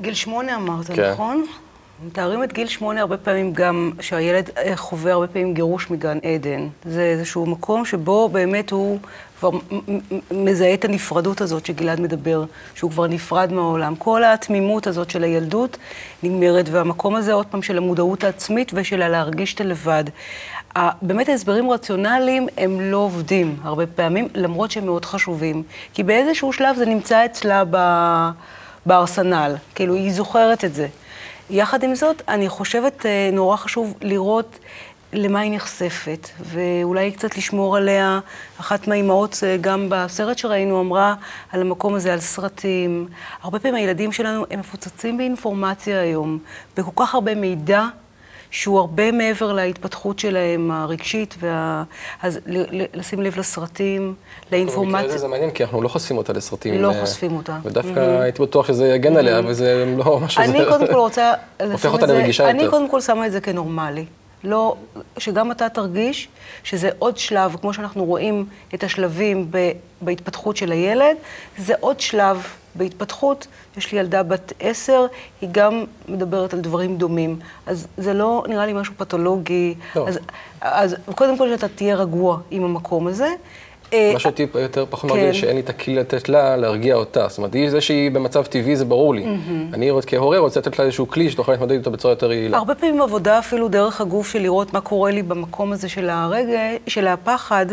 גיל 0.01 0.13
שמונה 0.13 0.55
אמרת, 0.55 0.85
כן. 0.85 1.11
נכון? 1.11 1.45
מתארים 2.05 2.43
את 2.43 2.53
גיל 2.53 2.67
שמונה 2.67 3.01
הרבה 3.01 3.17
פעמים 3.17 3.53
גם, 3.53 3.91
שהילד 4.01 4.49
אה, 4.57 4.75
חווה 4.75 5.11
הרבה 5.13 5.27
פעמים 5.27 5.53
גירוש 5.53 5.91
מגן 5.91 6.17
עדן. 6.23 6.67
זה 6.85 7.01
איזשהו 7.01 7.45
מקום 7.45 7.85
שבו 7.85 8.29
באמת 8.29 8.71
הוא 8.71 8.99
כבר 9.39 9.49
מזהה 10.31 10.73
את 10.73 10.85
הנפרדות 10.85 11.41
הזאת 11.41 11.65
שגלעד 11.65 11.99
מדבר, 11.99 12.43
שהוא 12.75 12.91
כבר 12.91 13.07
נפרד 13.07 13.53
מהעולם. 13.53 13.95
כל 13.95 14.23
התמימות 14.23 14.87
הזאת 14.87 15.09
של 15.09 15.23
הילדות 15.23 15.77
נגמרת, 16.23 16.65
והמקום 16.71 17.15
הזה 17.15 17.33
עוד 17.33 17.45
פעם 17.45 17.61
של 17.61 17.77
המודעות 17.77 18.23
העצמית 18.23 18.71
ושל 18.73 19.07
להרגיש 19.07 19.53
את 19.53 19.61
הלבד. 19.61 20.03
באמת 21.01 21.29
ההסברים 21.29 21.71
רציונליים 21.71 22.47
הם 22.57 22.81
לא 22.81 22.97
עובדים 22.97 23.55
הרבה 23.63 23.87
פעמים, 23.87 24.27
למרות 24.35 24.71
שהם 24.71 24.85
מאוד 24.85 25.05
חשובים. 25.05 25.63
כי 25.93 26.03
באיזשהו 26.03 26.53
שלב 26.53 26.75
זה 26.75 26.85
נמצא 26.85 27.25
אצלה 27.25 27.63
בארסנל, 28.85 29.55
כאילו 29.75 29.93
היא 29.93 30.13
זוכרת 30.13 30.65
את 30.65 30.73
זה. 30.73 30.87
יחד 31.49 31.83
עם 31.83 31.95
זאת, 31.95 32.21
אני 32.27 32.49
חושבת 32.49 33.05
אה, 33.05 33.29
נורא 33.33 33.57
חשוב 33.57 33.93
לראות 34.01 34.59
למה 35.13 35.39
היא 35.39 35.51
נחשפת, 35.55 36.29
ואולי 36.39 37.11
קצת 37.11 37.37
לשמור 37.37 37.77
עליה. 37.77 38.19
אחת 38.59 38.87
מהאימהות, 38.87 39.39
אה, 39.43 39.57
גם 39.61 39.87
בסרט 39.89 40.37
שראינו, 40.37 40.81
אמרה 40.81 41.15
על 41.51 41.61
המקום 41.61 41.95
הזה, 41.95 42.13
על 42.13 42.19
סרטים. 42.19 43.07
הרבה 43.41 43.59
פעמים 43.59 43.75
הילדים 43.75 44.11
שלנו, 44.11 44.45
הם 44.51 44.59
מפוצצים 44.59 45.17
באינפורמציה 45.17 46.01
היום, 46.01 46.39
בכל 46.77 46.91
כך 46.95 47.13
הרבה 47.13 47.35
מידע. 47.35 47.85
שהוא 48.53 48.79
הרבה 48.79 49.11
מעבר 49.11 49.53
להתפתחות 49.53 50.19
שלהם 50.19 50.71
הרגשית, 50.71 51.35
וה... 51.39 51.83
אז 52.21 52.39
לשים 52.93 53.21
לב 53.21 53.39
לסרטים, 53.39 54.13
לאינפורמציה. 54.51 54.97
במקרה 54.97 55.09
הזה 55.09 55.17
זה 55.17 55.27
מעניין, 55.27 55.51
כי 55.51 55.63
אנחנו 55.63 55.81
לא 55.81 55.87
חושפים 55.87 56.17
אותה 56.17 56.33
לסרטים. 56.33 56.81
לא 56.81 56.91
חושפים 56.99 57.35
אותה. 57.35 57.57
ודווקא 57.63 57.99
mm-hmm. 57.99 58.21
הייתי 58.21 58.41
בטוח 58.41 58.67
שזה 58.67 58.87
יגן 58.87 59.17
עליה, 59.17 59.39
mm-hmm. 59.39 59.45
וזה 59.47 59.95
לא 59.97 60.19
משהו... 60.19 60.43
אני 60.43 60.65
קודם 60.69 60.87
כל 60.87 60.93
רוצה 60.93 61.33
הופך 61.71 61.93
אותה 61.93 62.05
לרגישה 62.05 62.43
יותר. 62.43 62.55
אני 62.55 62.69
קודם 62.69 62.89
כל 62.89 63.01
שמה 63.01 63.27
את 63.27 63.31
זה 63.31 63.41
כנורמלי. 63.41 64.05
לא, 64.43 64.75
שגם 65.17 65.51
אתה 65.51 65.69
תרגיש 65.69 66.27
שזה 66.63 66.89
עוד 66.99 67.17
שלב, 67.17 67.55
כמו 67.61 67.73
שאנחנו 67.73 68.05
רואים 68.05 68.45
את 68.73 68.83
השלבים 68.83 69.47
ב, 69.51 69.71
בהתפתחות 70.01 70.57
של 70.57 70.71
הילד, 70.71 71.17
זה 71.57 71.73
עוד 71.79 71.99
שלב 71.99 72.47
בהתפתחות. 72.75 73.47
יש 73.77 73.91
לי 73.91 73.99
ילדה 73.99 74.23
בת 74.23 74.53
עשר, 74.59 75.05
היא 75.41 75.49
גם 75.51 75.83
מדברת 76.07 76.53
על 76.53 76.59
דברים 76.59 76.97
דומים. 76.97 77.39
אז 77.65 77.87
זה 77.97 78.13
לא 78.13 78.43
נראה 78.49 78.65
לי 78.65 78.73
משהו 78.73 78.93
פתולוגי. 78.97 79.73
לא. 79.95 80.07
אז, 80.07 80.19
אז 80.61 80.95
קודם 81.15 81.37
כל 81.37 81.49
שאתה 81.49 81.67
תהיה 81.67 81.95
רגוע 81.95 82.39
עם 82.51 82.63
המקום 82.63 83.07
הזה. 83.07 83.27
אה, 83.93 84.09
מה 84.13 84.19
שאותי 84.19 84.47
יותר 84.55 84.85
פחות 84.89 85.11
כן. 85.11 85.17
מרגיש, 85.17 85.39
שאין 85.41 85.55
לי 85.55 85.61
את 85.61 85.69
הכלי 85.69 85.95
לתת 85.95 86.29
לה 86.29 86.57
להרגיע 86.57 86.95
אותה. 86.95 87.27
זאת 87.29 87.37
אומרת, 87.37 87.53
היא 87.53 87.69
זה 87.69 87.81
שהיא 87.81 88.11
במצב 88.11 88.43
טבעי, 88.45 88.75
זה 88.75 88.85
ברור 88.85 89.15
לי. 89.15 89.25
אני 89.73 89.91
רוצ- 89.91 90.05
כהורה 90.07 90.37
רוצה 90.37 90.59
לתת 90.59 90.79
לה 90.79 90.85
איזשהו 90.85 91.07
כלי 91.07 91.29
שתוכל 91.31 91.51
להתמודד 91.51 91.71
איתו 91.77 91.91
בצורה 91.91 92.11
יותר 92.11 92.31
יעילה. 92.31 92.57
הרבה 92.57 92.75
פעמים 92.75 93.01
עבודה 93.01 93.39
אפילו 93.39 93.67
דרך 93.67 94.01
הגוף 94.01 94.31
של 94.31 94.39
לראות 94.39 94.73
מה 94.73 94.81
קורה 94.81 95.11
לי 95.11 95.21
במקום 95.23 95.71
הזה 95.73 95.89
של 95.89 96.09
הרגע, 96.09 96.59
של 96.87 97.07
הפחד, 97.07 97.65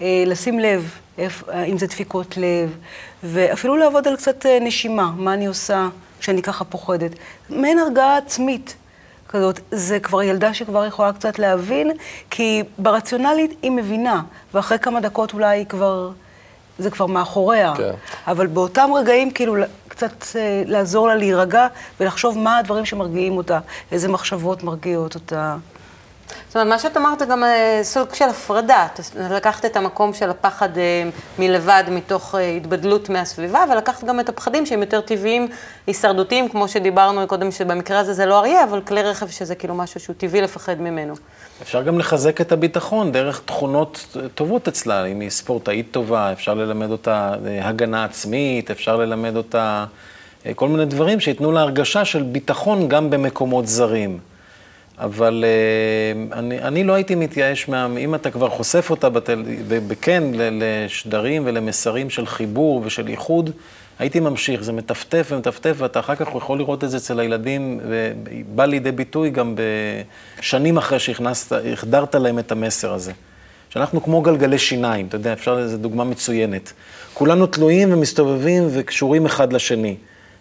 לשים 0.00 0.58
לב, 0.58 0.94
אה, 1.18 1.64
אם 1.64 1.78
זה 1.78 1.86
דפיקות 1.86 2.36
לב, 2.36 2.76
ואפילו 3.22 3.76
לעבוד 3.76 4.08
על 4.08 4.16
קצת 4.16 4.46
אה, 4.46 4.58
נשימה, 4.60 5.10
מה 5.16 5.34
אני 5.34 5.46
עושה 5.46 5.88
כשאני 6.20 6.42
ככה 6.42 6.64
פוחדת. 6.64 7.10
מעין 7.50 7.78
הרגעה 7.78 8.16
עצמית 8.16 8.76
כזאת. 9.28 9.60
זה 9.70 10.00
כבר 10.00 10.22
ילדה 10.22 10.54
שכבר 10.54 10.86
יכולה 10.86 11.12
קצת 11.12 11.38
להבין, 11.38 11.90
כי 12.30 12.62
ברציונלית 12.78 13.58
היא 13.62 13.70
מבינה, 13.70 14.22
ואחרי 14.54 14.78
כמה 14.78 15.00
דקות 15.00 15.32
אולי 15.32 15.58
היא 15.58 15.66
כבר... 15.66 16.10
זה 16.78 16.90
כבר 16.90 17.06
מאחוריה. 17.06 17.72
כן. 17.76 17.90
אבל 18.26 18.46
באותם 18.46 18.90
רגעים, 18.94 19.30
כאילו, 19.30 19.56
קצת 19.88 20.24
אה, 20.36 20.62
לעזור 20.66 21.08
לה 21.08 21.14
להירגע 21.14 21.66
ולחשוב 22.00 22.38
מה 22.38 22.58
הדברים 22.58 22.84
שמרגיעים 22.84 23.36
אותה, 23.36 23.58
איזה 23.92 24.08
מחשבות 24.08 24.62
מרגיעות 24.62 25.14
אותה. 25.14 25.56
זאת 26.54 26.60
אומרת, 26.60 26.68
מה 26.68 26.78
שאת 26.78 26.96
אמרת 26.96 27.18
זה 27.18 27.24
גם 27.24 27.44
אה, 27.44 27.80
סוג 27.82 28.14
של 28.14 28.24
הפרדה. 28.24 28.86
לקחת 29.30 29.64
את 29.64 29.76
המקום 29.76 30.14
של 30.14 30.30
הפחד 30.30 30.78
אה, 30.78 31.08
מלבד, 31.38 31.84
מתוך 31.90 32.34
אה, 32.34 32.50
התבדלות 32.50 33.08
מהסביבה, 33.08 33.64
ולקחת 33.72 34.04
גם 34.04 34.20
את 34.20 34.28
הפחדים 34.28 34.66
שהם 34.66 34.80
יותר 34.80 35.00
טבעיים, 35.00 35.48
הישרדותיים, 35.86 36.48
כמו 36.48 36.68
שדיברנו 36.68 37.26
קודם, 37.26 37.50
שבמקרה 37.50 37.98
הזה 37.98 38.12
זה 38.12 38.26
לא 38.26 38.38
אריה, 38.38 38.64
אבל 38.64 38.80
כלי 38.80 39.02
רכב 39.02 39.28
שזה 39.28 39.54
כאילו 39.54 39.74
משהו 39.74 40.00
שהוא 40.00 40.16
טבעי 40.18 40.40
לפחד 40.40 40.80
ממנו. 40.80 41.14
אפשר 41.62 41.82
גם 41.82 41.98
לחזק 41.98 42.40
את 42.40 42.52
הביטחון 42.52 43.12
דרך 43.12 43.42
תכונות 43.44 44.16
טובות 44.34 44.68
אצלה. 44.68 45.04
אם 45.04 45.20
היא 45.20 45.30
ספורטאית 45.30 45.86
טובה, 45.90 46.32
אפשר 46.32 46.54
ללמד 46.54 46.90
אותה 46.90 47.34
הגנה 47.62 48.04
עצמית, 48.04 48.70
אפשר 48.70 48.96
ללמד 48.96 49.36
אותה 49.36 49.84
כל 50.54 50.68
מיני 50.68 50.84
דברים 50.84 51.20
שייתנו 51.20 51.52
לה 51.52 51.60
הרגשה 51.60 52.04
של 52.04 52.22
ביטחון 52.22 52.88
גם 52.88 53.10
במקומות 53.10 53.66
זרים. 53.66 54.33
אבל 54.98 55.44
אה, 55.46 56.38
אני, 56.38 56.62
אני 56.62 56.84
לא 56.84 56.92
הייתי 56.92 57.14
מתייאש 57.14 57.68
מה... 57.68 57.88
אם 57.98 58.14
אתה 58.14 58.30
כבר 58.30 58.48
חושף 58.48 58.86
אותה 58.90 59.08
בטל, 59.08 59.42
כן 60.00 60.22
לשדרים 60.34 61.42
ולמסרים 61.44 62.10
של 62.10 62.26
חיבור 62.26 62.82
ושל 62.84 63.08
איחוד, 63.08 63.50
הייתי 63.98 64.20
ממשיך. 64.20 64.62
זה 64.62 64.72
מטפטף 64.72 65.28
ומטפטף, 65.30 65.74
ואתה 65.78 66.00
אחר 66.00 66.14
כך 66.14 66.28
יכול 66.36 66.58
לראות 66.58 66.84
את 66.84 66.90
זה 66.90 66.96
אצל 66.96 67.20
הילדים, 67.20 67.80
ובא 67.82 68.64
לידי 68.64 68.92
ביטוי 68.92 69.30
גם 69.30 69.54
בשנים 70.38 70.76
אחרי 70.76 70.98
שהכנסת, 70.98 71.52
החדרת 71.72 72.14
להם 72.14 72.38
את 72.38 72.52
המסר 72.52 72.92
הזה. 72.92 73.12
שאנחנו 73.70 74.02
כמו 74.02 74.22
גלגלי 74.22 74.58
שיניים, 74.58 75.06
אתה 75.06 75.16
יודע, 75.16 75.32
אפשר, 75.32 75.68
זו 75.68 75.76
דוגמה 75.76 76.04
מצוינת. 76.04 76.72
כולנו 77.14 77.46
תלויים 77.46 77.92
ומסתובבים 77.92 78.68
וקשורים 78.70 79.26
אחד 79.26 79.52
לשני. 79.52 79.96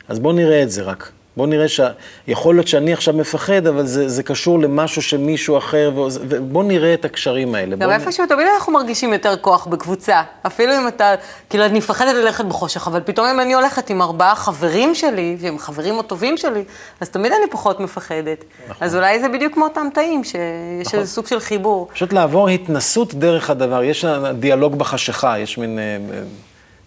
אז 0.08 0.20
בואו 0.20 0.34
נראה 0.34 0.64
את 0.64 0.72
זה 0.72 0.82
רק. 0.82 1.12
בואו 1.38 1.48
נראה 1.48 1.66
שיכול 1.68 2.56
להיות 2.56 2.68
שאני 2.68 2.94
עכשיו 2.94 3.14
מפחד, 3.14 3.68
אבל 3.68 3.86
זה, 3.86 4.10
זה 4.10 4.24
קשור 4.24 4.60
למשהו 4.60 5.02
של 5.02 5.18
מישהו 5.18 5.58
אחר, 5.58 5.92
ובואו 5.96 6.64
נראה 6.64 6.94
את 6.94 7.06
הקשרים 7.06 7.56
האלה. 7.56 7.76
גם 7.76 7.90
איפשהו 7.90 8.26
תמיד 8.28 8.48
אנחנו 8.56 8.74
מרגישים 8.74 9.14
יותר 9.14 9.36
כוח 9.38 9.66
בקבוצה. 9.66 10.22
אפילו 10.48 10.74
אם 10.78 10.88
אתה, 10.88 11.14
כאילו, 11.50 11.66
אני 11.66 11.78
מפחדת 11.78 12.16
ללכת 12.16 12.46
בחושך, 12.46 12.88
אבל 12.88 13.02
פתאום 13.06 13.28
אם 13.28 13.40
אני 13.40 13.54
הולכת 13.54 13.90
עם 13.90 14.02
ארבעה 14.02 14.36
חברים 14.36 14.96
שלי, 14.96 15.38
שהם 15.42 15.60
חברים 15.60 15.98
או 15.98 16.04
טובים 16.04 16.38
שלי, 16.38 16.64
אז 17.02 17.10
תמיד 17.10 17.32
אני 17.32 17.52
פחות 17.52 17.80
מפחדת. 17.80 18.44
אז 18.80 18.96
אולי 18.96 19.20
זה 19.20 19.30
בדיוק 19.30 19.54
כמו 19.54 19.64
אותם 19.64 19.88
תאים, 19.94 20.24
שיש 20.24 20.94
איזה 20.94 21.08
סוג 21.08 21.28
של 21.28 21.40
חיבור. 21.40 21.88
פשוט 21.94 22.14
לעבור 22.14 22.50
התנסות 22.50 23.14
דרך 23.14 23.50
הדבר. 23.50 23.84
יש 23.84 24.06
דיאלוג 24.40 24.76
בחשיכה, 24.76 25.40
יש 25.40 25.58
מין 25.58 25.80
אה, 25.80 25.84
אה, 25.84 26.20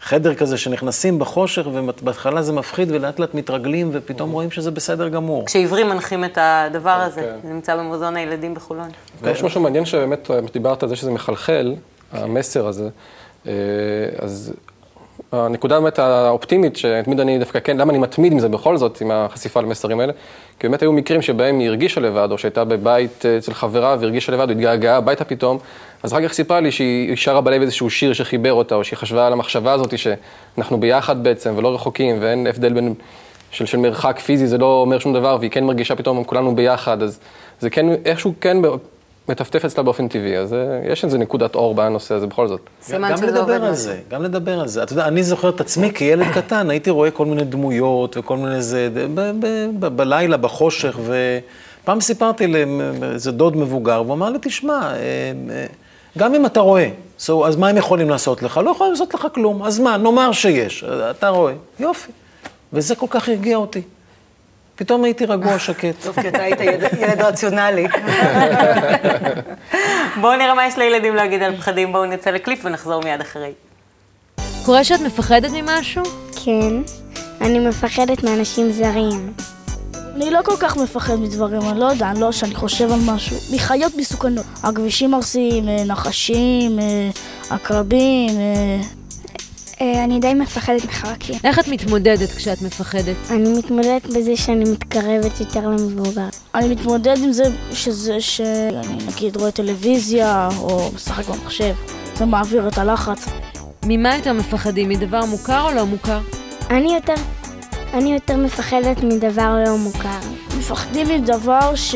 חדר 0.06 0.34
כזה 0.34 0.58
שנכנסים 0.58 1.18
בחושך, 1.18 1.66
ובהתחלה 1.72 2.42
זה 2.42 2.52
מפחיד, 2.52 2.90
ולאט 2.90 3.18
לאט 3.18 3.34
מתרגלים, 3.34 3.90
ופתאום 3.92 4.30
רואים 4.30 4.50
שזה 4.50 4.70
בסדר 4.70 5.08
גמור. 5.08 5.46
כשעיוורים 5.46 5.88
מנחים 5.88 6.24
את 6.24 6.38
הדבר 6.40 6.90
הזה, 6.90 7.20
כן. 7.20 7.48
זה 7.48 7.54
נמצא 7.54 7.76
במוזיאון 7.76 8.16
הילדים 8.16 8.54
בחולון. 8.54 8.88
יש 9.26 9.42
משהו 9.42 9.60
מעניין 9.60 9.84
שבאמת, 9.84 10.30
אה, 10.30 10.40
דיברת 10.52 10.82
על 10.82 10.88
זה 10.88 10.96
שזה 10.96 11.10
מחלחל, 11.10 11.74
המסר 12.12 12.66
הזה. 12.66 12.88
אה, 13.46 13.52
אז 14.18 14.52
הנקודה 15.32 15.80
באמת 15.80 15.98
האופטימית, 15.98 16.76
שתמיד 16.76 17.20
אני 17.20 17.38
דווקא 17.38 17.60
כן, 17.60 17.76
למה 17.76 17.90
אני 17.90 17.98
מתמיד 17.98 18.32
עם 18.32 18.38
זה 18.38 18.48
בכל 18.48 18.76
זאת, 18.76 19.00
עם 19.00 19.10
החשיפה 19.10 19.60
למסרים 19.60 20.00
האלה? 20.00 20.12
כי 20.58 20.68
באמת 20.68 20.82
היו 20.82 20.92
מקרים 20.92 21.22
שבהם 21.22 21.58
היא 21.58 21.68
הרגישה 21.68 22.00
לבד, 22.00 22.28
או 22.30 22.38
שהייתה 22.38 22.64
בבית 22.64 23.26
אה, 23.26 23.38
אצל 23.38 23.54
חברה 23.54 23.96
והרגישה 24.00 24.32
לבד, 24.32 24.50
התגעגעה 24.50 24.96
הביתה 24.96 25.24
פתאום, 25.24 25.58
אז 26.02 26.12
אחר 26.12 26.28
כך 26.28 26.32
סיפרה 26.32 26.60
לי 26.60 26.72
שהיא 26.72 27.16
שרה 27.16 27.40
בלב 27.40 27.62
איזשהו 27.62 27.90
שיר 27.90 28.12
שחיבר 28.12 28.52
אותה, 28.52 28.74
או 28.74 28.84
שהיא 28.84 28.96
חשבה 28.96 29.26
על 29.26 29.32
המחשבה 29.32 29.72
הזאת 29.72 29.98
שאנחנו 29.98 30.80
ביחד 30.80 31.22
בעצם, 31.22 31.54
ולא 31.56 31.74
רחוקים, 31.74 32.16
ואין 32.20 32.46
הבדל 32.46 32.72
בין... 32.72 32.94
של, 33.50 33.66
של 33.66 33.78
מרחק 33.78 34.18
פיזי, 34.18 34.46
זה 34.46 34.58
לא 34.58 34.80
אומר 34.80 34.98
שום 34.98 35.14
דבר, 35.14 35.36
והיא 35.40 35.50
כן 35.50 35.64
מרגישה 35.64 35.96
פתאום 35.96 36.24
כולנו 36.24 36.54
ביחד, 36.54 37.02
אז 37.02 37.20
זה 37.60 37.70
כן, 37.70 37.86
איכשהו 38.04 38.34
כן 38.40 38.56
מטפטף 39.28 39.64
אצלה 39.64 39.82
באופן 39.82 40.08
טבעי, 40.08 40.38
אז 40.38 40.52
אה, 40.52 40.80
יש 40.92 41.04
איזה 41.04 41.18
נקודת 41.18 41.54
אור 41.54 41.74
בנושא 41.74 42.14
הזה 42.14 42.26
בכל 42.26 42.48
זאת. 42.48 42.60
סימן 42.82 43.10
גם 43.10 43.16
שזה 43.16 43.26
לדבר 43.26 43.64
על. 43.64 43.74
זה, 43.74 43.98
גם 44.08 44.22
לדבר 44.22 44.60
על 44.60 44.68
זה. 44.68 44.82
אתה 44.82 44.92
יודע, 44.92 45.08
אני 45.08 45.22
זוכר 45.22 45.48
את 45.48 45.60
עצמי 45.60 45.92
כילד 45.94 46.26
קטן, 46.34 46.70
הייתי 46.70 46.90
רואה 46.90 47.10
כל 47.10 47.26
מיני 47.26 47.44
דמויות 47.44 48.16
וכל 48.16 48.36
מיני 48.36 48.62
זה, 48.62 48.88
בלילה, 49.78 50.36
בחושך, 50.36 50.98
ופעם 51.82 52.00
סיפרתי 52.00 52.46
לאיזה 53.00 53.32
דוד 53.32 53.56
מבוגר, 53.56 54.02
והוא 54.04 54.14
אמר 54.14 54.30
לי, 54.30 54.38
תשמע, 54.42 54.80
אה, 54.82 54.96
אה, 55.50 55.66
גם 56.18 56.34
אם 56.34 56.46
אתה 56.46 56.60
רואה, 56.60 56.88
so, 57.18 57.32
אז 57.46 57.56
מה 57.56 57.68
הם 57.68 57.76
יכולים 57.76 58.10
לעשות 58.10 58.42
לך? 58.42 58.60
לא 58.64 58.70
יכולים 58.70 58.92
לעשות 58.92 59.14
לך 59.14 59.26
כלום. 59.34 59.62
אז 59.62 59.78
מה, 59.78 59.96
נאמר 59.96 60.32
שיש, 60.32 60.84
אתה 61.10 61.28
רואה, 61.28 61.52
יופי. 61.80 62.12
וזה 62.72 62.94
כל 62.94 63.06
כך 63.10 63.28
הרגיע 63.28 63.56
אותי. 63.56 63.82
פתאום 64.76 65.04
הייתי 65.04 65.26
רגוע, 65.26 65.58
שקט. 65.58 65.94
טוב, 66.02 66.20
כי 66.20 66.28
אתה 66.28 66.42
היית 66.42 66.60
ילד, 66.60 67.20
רציונלי. 67.20 67.86
בואו 70.20 70.36
נראה 70.36 70.54
מה 70.54 70.66
יש 70.66 70.78
לילדים 70.78 71.14
להגיד 71.14 71.42
על 71.42 71.56
פחדים, 71.56 71.92
בואו 71.92 72.04
נצא 72.04 72.30
לקליפ 72.30 72.64
ונחזור 72.64 73.02
מיד 73.04 73.20
אחרי. 73.20 73.52
קורה 74.64 74.84
שאת 74.84 75.00
מפחדת 75.00 75.50
ממשהו? 75.52 76.02
כן, 76.44 76.72
אני 77.40 77.58
מפחדת 77.58 78.24
מאנשים 78.24 78.72
זרים. 78.72 79.32
אני 80.16 80.30
לא 80.30 80.40
כל 80.44 80.56
כך 80.58 80.76
מפחד 80.76 81.14
מדברים, 81.14 81.62
אני 81.70 81.80
לא 81.80 81.84
יודע, 81.84 82.10
אני 82.10 82.20
לא 82.20 82.32
שאני 82.32 82.54
חושב 82.54 82.92
על 82.92 83.00
משהו. 83.06 83.36
מחיות 83.54 83.92
מסוכנות. 83.96 84.46
הכבישים 84.62 85.14
הרסיים, 85.14 85.68
אה, 85.68 85.84
נחשים, 85.84 86.78
אה, 86.78 87.10
עקרבים, 87.50 88.30
אה, 88.30 88.80
אני 89.80 90.20
די 90.20 90.34
מפחדת 90.34 90.84
מחרקים. 90.84 91.34
איך 91.44 91.58
את 91.58 91.68
מתמודדת 91.68 92.30
כשאת 92.30 92.62
מפחדת? 92.62 93.16
אני 93.30 93.58
מתמודדת 93.58 94.06
בזה 94.06 94.36
שאני 94.36 94.70
מתקרבת 94.70 95.40
יותר 95.40 95.68
למבוגר. 95.68 96.28
אני 96.54 96.68
מתמודד 96.68 97.16
עם 97.22 97.32
זה 97.32 97.44
שזה 97.72 98.20
שאני 98.20 98.98
נגיד 99.06 99.36
רואה 99.36 99.50
טלוויזיה 99.50 100.48
או 100.58 100.90
משחק 100.94 101.28
במחשב. 101.28 101.74
זה 102.16 102.24
מעביר 102.24 102.68
את 102.68 102.78
הלחץ. 102.78 103.28
ממה 103.84 104.16
יותר 104.16 104.32
מפחדים? 104.32 104.88
מדבר 104.88 105.24
מוכר 105.24 105.62
או 105.62 105.74
לא 105.74 105.86
מוכר? 105.86 106.20
אני 106.70 106.94
יותר, 106.94 107.14
אני 107.92 108.12
יותר 108.12 108.36
מפחדת 108.36 109.02
מדבר 109.02 109.56
לא 109.66 109.76
מוכר. 109.76 110.18
מפחדים 110.58 111.08
מדבר 111.08 111.74
ש... 111.74 111.94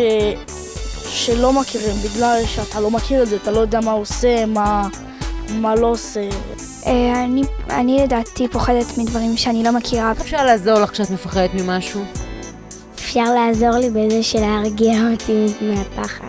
שלא 1.09 1.53
מכירים, 1.53 1.95
בגלל 2.05 2.41
שאתה 2.47 2.81
לא 2.81 2.91
מכיר 2.91 3.23
את 3.23 3.29
זה, 3.29 3.37
אתה 3.37 3.51
לא 3.51 3.59
יודע 3.59 3.81
מה 3.81 3.91
עושה, 3.91 4.47
מה, 4.47 4.89
מה 5.51 5.75
לא 5.75 5.87
עושה. 5.87 6.29
אה, 6.87 7.25
אני, 7.25 7.43
אני 7.71 8.03
לדעתי 8.03 8.49
פוחדת 8.49 8.99
מדברים 8.99 9.37
שאני 9.37 9.63
לא 9.63 9.73
מכירה. 9.73 10.13
אפשר 10.13 10.45
לעזור 10.45 10.75
לך 10.75 10.91
כשאת 10.91 11.11
מפחדת 11.11 11.51
ממשהו? 11.55 12.03
אפשר 12.95 13.25
לעזור 13.35 13.71
לי 13.71 13.91
בזה 13.91 14.23
של 14.23 14.41
להרגיע 14.41 14.95
אותי 15.13 15.47
מהפחד. 15.61 16.29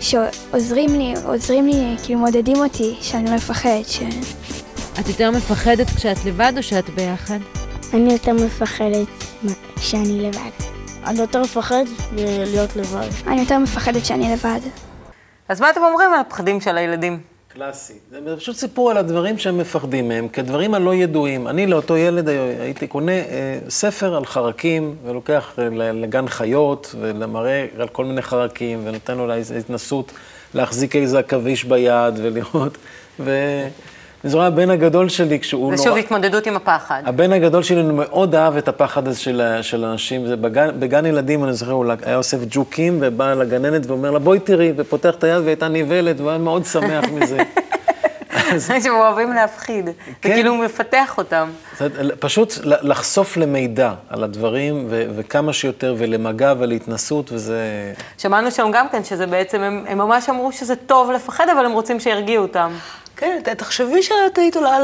שעוזרים 0.00 0.98
לי, 0.98 1.14
עוזרים 1.24 1.66
לי, 1.66 1.96
כאילו 2.04 2.20
מודדים 2.20 2.56
אותי, 2.56 2.96
שאני 3.00 3.30
לא 3.30 3.36
אפחד, 3.36 3.80
ש... 3.86 4.00
את 5.00 5.08
יותר 5.08 5.30
מפחדת 5.30 5.90
כשאת 5.96 6.24
לבד 6.24 6.52
או 6.56 6.62
שאת 6.62 6.90
ביחד? 6.90 7.38
אני 7.94 8.12
יותר 8.12 8.32
מפחדת 8.32 9.08
שאני 9.80 10.20
לבד. 10.22 10.50
אני 11.04 11.20
יותר 11.20 11.42
מפחד 11.42 11.84
להיות 12.16 12.76
לבד. 12.76 13.08
אני 13.26 13.40
יותר 13.40 13.58
מפחדת 13.58 14.06
שאני 14.06 14.32
לבד. 14.32 14.60
אז 15.48 15.60
מה 15.60 15.70
אתם 15.70 15.80
אומרים 15.80 16.12
על 16.14 16.20
הפחדים 16.20 16.60
של 16.60 16.76
הילדים? 16.76 17.29
קלאסי. 17.54 17.94
זה 18.10 18.36
פשוט 18.36 18.56
סיפור 18.56 18.90
על 18.90 18.96
הדברים 18.96 19.38
שהם 19.38 19.58
מפחדים 19.58 20.08
מהם, 20.08 20.28
כדברים 20.28 20.74
הלא 20.74 20.94
ידועים. 20.94 21.48
אני 21.48 21.66
לאותו 21.66 21.96
ילד 21.96 22.28
הייתי 22.60 22.86
קונה 22.86 23.12
אה, 23.12 23.58
ספר 23.68 24.16
על 24.16 24.24
חרקים, 24.24 24.96
ולוקח 25.04 25.54
אה, 25.58 25.68
לגן 25.92 26.28
חיות, 26.28 26.94
ומראה 27.00 27.66
על 27.78 27.88
כל 27.88 28.04
מיני 28.04 28.22
חרקים, 28.22 28.80
ונותן 28.84 29.18
לו 29.18 29.32
איזו 29.32 29.54
התנסות 29.54 30.12
להחזיק 30.54 30.96
איזה 30.96 31.18
עכביש 31.18 31.64
ביד, 31.64 32.14
ולראות. 32.22 32.78
ואני 34.24 34.30
זוכר, 34.30 34.44
הבן 34.44 34.70
הגדול 34.70 35.08
שלי, 35.08 35.40
כשהוא 35.40 35.76
זה 35.76 35.82
שוב 35.82 35.96
התמודדות 35.96 36.46
עם 36.46 36.56
הפחד. 36.56 37.02
הבן 37.06 37.32
הגדול 37.32 37.62
שלי 37.62 37.82
מאוד 37.82 38.34
אהב 38.34 38.56
את 38.56 38.68
הפחד 38.68 39.08
הזה 39.08 39.20
של, 39.20 39.58
של 39.62 39.84
אנשים. 39.84 40.26
זה 40.26 40.36
בגן, 40.36 40.68
בגן 40.78 41.06
ילדים, 41.06 41.44
אני 41.44 41.52
זוכר, 41.52 41.72
הוא 41.72 41.84
היה 42.02 42.16
אוסף 42.16 42.38
ג'וקים, 42.50 42.98
ובא 43.00 43.34
לגננת 43.34 43.86
ואומר 43.86 44.10
לה, 44.10 44.18
בואי 44.18 44.38
תראי, 44.38 44.72
ופותח 44.76 45.14
את 45.14 45.24
היד 45.24 45.42
והייתה 45.44 45.68
נבלת, 45.68 46.20
והוא 46.20 46.30
היה 46.30 46.38
מאוד 46.38 46.64
שמח 46.64 47.04
מזה. 47.12 47.38
שהם 48.82 48.94
אוהבים 48.94 49.32
להפחיד. 49.32 49.84
זה 49.84 49.92
כן. 50.22 50.34
כאילו 50.34 50.50
הוא 50.50 50.64
מפתח 50.64 51.14
אותם. 51.18 51.50
פשוט 52.20 52.54
לחשוף 52.64 53.36
למידע 53.36 53.92
על 54.08 54.24
הדברים, 54.24 54.86
ו- 54.90 55.06
וכמה 55.16 55.52
שיותר, 55.52 55.94
ולמגע 55.98 56.54
ולהתנסות, 56.58 57.32
וזה... 57.32 57.92
שמענו 58.18 58.50
שם 58.50 58.70
גם 58.72 58.88
כן 58.88 59.04
שזה 59.04 59.26
בעצם, 59.26 59.60
הם, 59.60 59.84
הם 59.88 59.98
ממש 59.98 60.28
אמרו 60.28 60.52
שזה 60.52 60.76
טוב 60.76 61.10
לפחד, 61.10 61.48
אבל 61.48 61.64
הם 61.64 61.72
רוצים 61.72 62.00
שירגיעו 62.00 62.42
אותם. 62.42 62.70
כן, 63.20 63.40
תחשבי 63.56 64.02
שאת 64.02 64.38
היית 64.38 64.56
עולה 64.56 64.78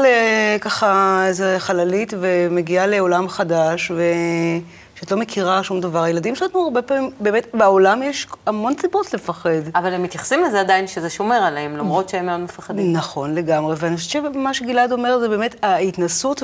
לככה 0.55 1.23
איזה 1.27 1.55
חללית 1.59 2.13
ומגיעה 2.19 2.87
לעולם 2.87 3.29
חדש, 3.29 3.91
ושאת 3.91 5.11
לא 5.11 5.17
מכירה 5.17 5.63
שום 5.63 5.81
דבר. 5.81 6.03
הילדים 6.03 6.35
שלנו 6.35 6.63
הרבה 6.63 6.81
פעמים, 6.81 7.11
באמת, 7.19 7.47
בעולם 7.53 8.03
יש 8.03 8.27
המון 8.45 8.73
סיבות 8.81 9.13
לפחד. 9.13 9.49
אבל 9.75 9.93
הם 9.93 10.03
מתייחסים 10.03 10.43
לזה 10.43 10.59
עדיין 10.59 10.87
שזה 10.87 11.09
שומר 11.09 11.35
עליהם, 11.35 11.77
למרות 11.77 12.09
שהם 12.09 12.25
מאוד 12.25 12.39
מפחדים. 12.39 12.93
נכון, 12.93 13.35
לגמרי. 13.35 13.75
ואני 13.77 13.97
חושבת 13.97 14.33
שמה 14.33 14.53
שגלעד 14.53 14.91
אומר 14.91 15.19
זה 15.19 15.29
באמת 15.29 15.55
ההתנסות 15.63 16.43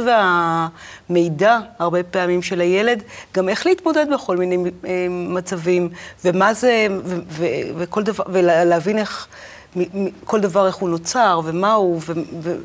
והמידע, 1.10 1.60
הרבה 1.80 2.04
פעמים, 2.04 2.42
של 2.42 2.62
הילד, 2.62 3.04
גם 3.34 3.50
איך 3.50 3.66
להתמודד 3.66 4.06
בכל 4.14 4.38
מיני 4.38 4.58
אה, 4.86 5.08
מצבים, 5.10 5.90
ומה 6.26 6.54
זה, 6.54 6.88
וכל 7.78 8.04
דבר, 8.04 8.24
ולהבין 8.28 8.98
איך, 8.98 9.28
כל 10.26 10.40
דבר 10.40 10.68
איך 10.68 10.76
הוא 10.76 10.90
נוצר, 10.90 11.42
ומה 11.44 11.74
הוא, 11.74 12.02
ו- 12.06 12.14
ו- 12.42 12.58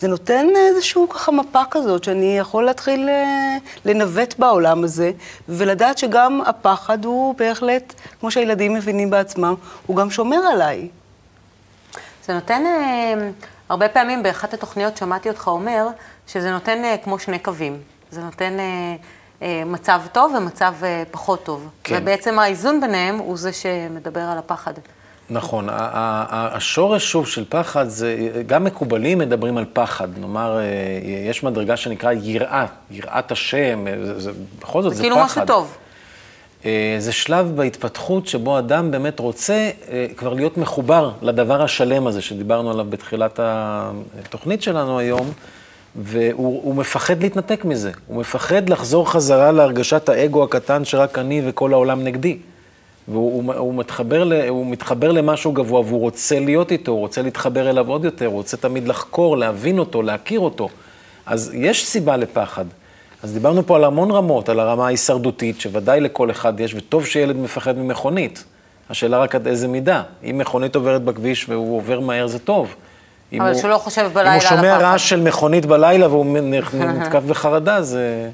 זה 0.00 0.08
נותן 0.08 0.46
איזשהו 0.56 1.08
ככה 1.08 1.32
מפה 1.32 1.62
כזאת, 1.70 2.04
שאני 2.04 2.38
יכול 2.38 2.64
להתחיל 2.64 3.08
אה, 3.08 3.56
לנווט 3.84 4.38
בעולם 4.38 4.84
הזה, 4.84 5.10
ולדעת 5.48 5.98
שגם 5.98 6.40
הפחד 6.46 7.04
הוא 7.04 7.34
בהחלט, 7.34 7.94
כמו 8.20 8.30
שהילדים 8.30 8.74
מבינים 8.74 9.10
בעצמם, 9.10 9.54
הוא 9.86 9.96
גם 9.96 10.10
שומר 10.10 10.36
עליי. 10.36 10.88
זה 12.26 12.34
נותן, 12.34 12.62
אה, 12.66 13.30
הרבה 13.68 13.88
פעמים 13.88 14.22
באחת 14.22 14.54
התוכניות 14.54 14.96
שמעתי 14.96 15.28
אותך 15.28 15.48
אומר, 15.48 15.86
שזה 16.26 16.50
נותן 16.50 16.84
אה, 16.84 16.96
כמו 17.04 17.18
שני 17.18 17.38
קווים. 17.38 17.78
זה 18.10 18.20
נותן 18.20 18.52
מצב 19.66 20.00
טוב 20.12 20.34
ומצב 20.38 20.74
פחות 21.10 21.44
טוב. 21.44 21.68
כן. 21.84 21.98
ובעצם 22.02 22.38
האיזון 22.38 22.80
ביניהם 22.80 23.18
הוא 23.18 23.36
זה 23.36 23.52
שמדבר 23.52 24.20
על 24.20 24.38
הפחד. 24.38 24.72
נכון, 25.30 25.68
השורש 25.70 27.12
שוב 27.12 27.26
של 27.26 27.44
פחד 27.48 27.88
זה, 27.88 28.42
גם 28.46 28.64
מקובלים 28.64 29.18
מדברים 29.18 29.58
על 29.58 29.64
פחד, 29.72 30.08
נאמר, 30.18 30.58
אה, 30.58 30.64
יש 31.30 31.42
מדרגה 31.42 31.76
שנקרא 31.76 32.12
יראה, 32.12 32.66
יראת 32.90 33.32
השם, 33.32 33.86
אה, 33.86 33.92
זה, 34.04 34.20
זה, 34.20 34.30
בכל 34.60 34.82
זאת 34.82 34.90
זה 34.90 34.96
זה, 34.96 35.02
כאילו 35.02 35.16
פחד. 35.16 35.24
משהו 35.24 35.46
טוב. 35.46 35.76
אה, 36.64 36.96
זה 36.98 37.12
שלב 37.12 37.52
בהתפתחות 37.56 38.26
שבו 38.26 38.58
אדם 38.58 38.90
באמת 38.90 39.18
רוצה 39.18 39.70
כבר 40.16 40.32
להיות 40.32 40.58
מחובר 40.58 41.10
לדבר 41.22 41.62
השלם 41.62 42.06
הזה 42.06 42.22
שדיברנו 42.22 42.70
עליו 42.70 42.86
בתחילת 42.88 43.40
התוכנית 43.42 44.62
שלנו 44.62 44.98
היום, 44.98 45.32
והוא 45.96 46.60
הוא 46.62 46.74
מפחד 46.74 47.22
להתנתק 47.22 47.64
מזה, 47.64 47.90
הוא 48.06 48.20
מפחד 48.20 48.68
לחזור 48.68 49.10
חזרה 49.10 49.52
להרגשת 49.52 50.08
האגו 50.08 50.44
הקטן 50.44 50.84
שרק 50.84 51.18
אני 51.18 51.42
וכל 51.44 51.72
העולם 51.72 52.04
נגדי. 52.04 52.38
והוא 53.08 53.42
הוא, 53.44 53.54
הוא 53.54 53.74
מתחבר, 53.74 54.24
ל, 54.24 54.32
הוא 54.48 54.66
מתחבר 54.66 55.12
למשהו 55.12 55.52
גבוה 55.52 55.80
והוא 55.80 56.00
רוצה 56.00 56.40
להיות 56.40 56.72
איתו, 56.72 56.92
הוא 56.92 57.00
רוצה 57.00 57.22
להתחבר 57.22 57.70
אליו 57.70 57.88
עוד 57.88 58.04
יותר, 58.04 58.26
הוא 58.26 58.34
רוצה 58.34 58.56
תמיד 58.56 58.88
לחקור, 58.88 59.36
להבין 59.36 59.78
אותו, 59.78 60.02
להכיר 60.02 60.40
אותו. 60.40 60.68
אז 61.26 61.50
יש 61.54 61.86
סיבה 61.86 62.16
לפחד. 62.16 62.64
אז 63.22 63.32
דיברנו 63.32 63.66
פה 63.66 63.76
על 63.76 63.84
המון 63.84 64.10
רמות, 64.10 64.48
על 64.48 64.60
הרמה 64.60 64.86
ההישרדותית, 64.86 65.60
שוודאי 65.60 66.00
לכל 66.00 66.30
אחד 66.30 66.60
יש, 66.60 66.74
וטוב 66.74 67.06
שילד 67.06 67.36
מפחד 67.36 67.78
ממכונית. 67.78 68.44
השאלה 68.90 69.18
רק 69.18 69.34
עד 69.34 69.46
איזה 69.46 69.68
מידה. 69.68 70.02
אם 70.24 70.38
מכונית 70.38 70.76
עוברת 70.76 71.02
בכביש 71.02 71.48
והוא 71.48 71.76
עובר 71.76 72.00
מהר, 72.00 72.26
זה 72.26 72.38
טוב. 72.38 72.74
אם 73.32 73.40
אבל 73.42 73.50
הוא- 73.52 73.60
שהוא 73.60 73.70
לא 73.70 73.78
חושב 73.78 74.10
בלילה 74.12 74.30
אם 74.30 74.40
על 74.40 74.40
הוא 74.40 74.48
שומע 74.48 74.72
הפחד. 74.74 74.84
רעש 74.84 75.10
של 75.10 75.20
מכונית 75.20 75.66
בלילה 75.66 76.08
והוא 76.08 76.26
נתקף 76.74 77.22
בחרדה, 77.22 77.82
זה, 77.82 78.30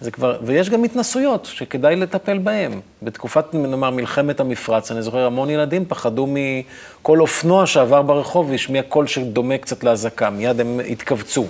זה 0.00 0.10
כבר... 0.10 0.38
ויש 0.42 0.70
גם 0.70 0.84
התנסויות 0.84 1.44
שכדאי 1.44 1.96
לטפל 1.96 2.38
בהן. 2.38 2.80
בתקופת, 3.02 3.54
נאמר, 3.54 3.90
מלחמת 3.90 4.40
המפרץ, 4.40 4.90
אני 4.90 5.02
זוכר, 5.02 5.26
המון 5.26 5.50
ילדים 5.50 5.84
פחדו 5.88 6.28
מכל 6.28 7.20
אופנוע 7.20 7.66
שעבר 7.66 8.02
ברחוב 8.02 8.50
והשמיע 8.50 8.82
קול 8.82 9.06
שדומה 9.06 9.58
קצת 9.58 9.84
לאזעקה. 9.84 10.30
מיד 10.30 10.60
הם 10.60 10.80
התכווצו. 10.88 11.46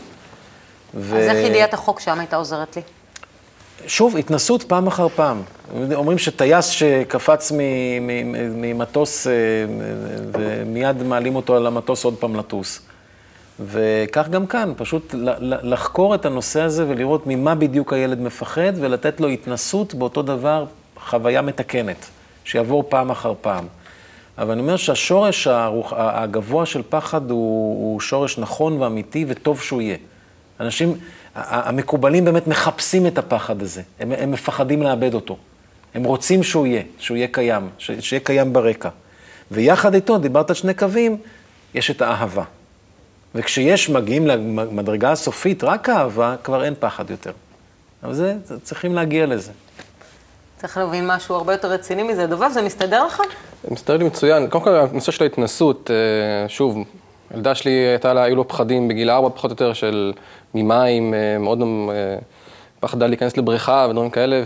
ו... 0.95 1.19
אז 1.19 1.25
איך 1.25 1.47
ידיעת 1.51 1.75
החוק 1.75 2.01
שם 2.01 2.19
הייתה 2.19 2.37
עוזרת 2.37 2.77
לי? 2.77 2.83
שוב, 3.87 4.17
התנסות 4.17 4.63
פעם 4.63 4.87
אחר 4.87 5.09
פעם. 5.09 5.43
אומרים 5.95 6.19
שטייס 6.19 6.67
שקפץ 6.67 7.53
ממטוס 8.55 9.27
אה, 9.27 9.33
ומיד 10.33 11.03
מעלים 11.03 11.37
אותו 11.37 11.57
על 11.57 11.67
המטוס 11.67 12.05
עוד 12.05 12.15
פעם 12.15 12.37
לטוס. 12.37 12.88
וכך 13.61 14.29
גם 14.29 14.47
כאן, 14.47 14.73
פשוט 14.77 15.15
לחקור 15.41 16.15
את 16.15 16.27
הנושא 16.27 16.61
הזה 16.61 16.89
ולראות 16.89 17.27
ממה 17.27 17.55
בדיוק 17.55 17.93
הילד 17.93 18.21
מפחד 18.21 18.73
ולתת 18.81 19.21
לו 19.21 19.29
התנסות 19.29 19.95
באותו 19.95 20.23
דבר, 20.23 20.65
חוויה 21.07 21.43
מתקנת, 21.43 22.07
שיעבור 22.45 22.85
פעם 22.89 23.11
אחר 23.11 23.33
פעם. 23.41 23.65
אבל 24.39 24.51
אני 24.51 24.61
אומר 24.61 24.77
שהשורש 24.77 25.47
הרוח- 25.47 25.93
הגבוה 25.97 26.67
של 26.67 26.83
פחד 26.89 27.31
הוא, 27.31 27.93
הוא 27.93 28.01
שורש 28.01 28.39
נכון 28.39 28.83
ואמיתי 28.83 29.25
וטוב 29.29 29.61
שהוא 29.61 29.83
יהיה. 29.83 29.97
אנשים, 30.61 30.95
המקובלים 31.35 32.25
באמת 32.25 32.47
מחפשים 32.47 33.07
את 33.07 33.19
הפחד 33.19 33.63
הזה, 33.63 33.83
הם, 34.01 34.13
הם 34.19 34.31
מפחדים 34.31 34.83
לאבד 34.83 35.15
אותו. 35.15 35.37
הם 35.95 36.05
רוצים 36.05 36.43
שהוא 36.43 36.67
יהיה, 36.67 36.83
שהוא 36.99 37.17
יהיה 37.17 37.29
קיים, 37.29 37.69
שיהיה 37.79 38.21
קיים 38.21 38.53
ברקע. 38.53 38.89
ויחד 39.51 39.95
איתו, 39.95 40.19
דיברת 40.19 40.51
על 40.51 40.57
שני 40.57 40.75
קווים, 40.75 41.17
יש 41.75 41.91
את 41.91 42.03
האהבה. 42.03 42.45
וכשיש, 43.35 43.91
מגיעים 43.91 44.27
למדרגה 44.27 45.13
הסופית, 45.13 45.65
רק 45.65 45.89
אהבה, 45.89 46.37
כבר 46.45 46.65
אין 46.65 46.75
פחד 46.81 47.11
יותר. 47.11 47.33
אבל 48.03 48.15
זה, 48.15 48.35
צריכים 48.63 48.95
להגיע 48.95 49.27
לזה. 49.27 49.53
צריך 50.57 50.77
להבין 50.77 51.07
משהו 51.07 51.35
הרבה 51.35 51.53
יותר 51.53 51.69
רציני 51.69 52.03
מזה. 52.03 52.27
דובב, 52.27 52.51
זה 52.53 52.63
מסתדר 52.63 53.07
לך? 53.07 53.23
זה 53.65 53.71
מסתדר 53.71 53.97
לי 53.97 54.05
מצוין. 54.05 54.49
קודם 54.49 54.65
כל, 54.65 54.75
הנושא 54.75 55.13
של 55.13 55.25
ההתנסות, 55.25 55.91
אה, 55.91 56.49
שוב, 56.49 56.79
ילדה 57.35 57.55
שלי 57.55 57.71
הייתה 57.71 58.15
לה, 58.15 58.23
היו 58.23 58.37
לו 58.37 58.49
פחדים 58.49 58.89
בגיל 58.89 59.11
ארבע 59.11 59.29
פחות 59.29 59.51
או 59.51 59.53
יותר 59.53 59.73
של 59.73 60.13
ממים, 60.55 61.15
אה, 61.15 61.39
מאוד 61.39 61.61
אה, 61.63 61.67
פחדה 62.81 63.07
להיכנס 63.07 63.37
לבריכה 63.37 63.87
ודברים 63.91 64.11
כאלה, 64.11 64.43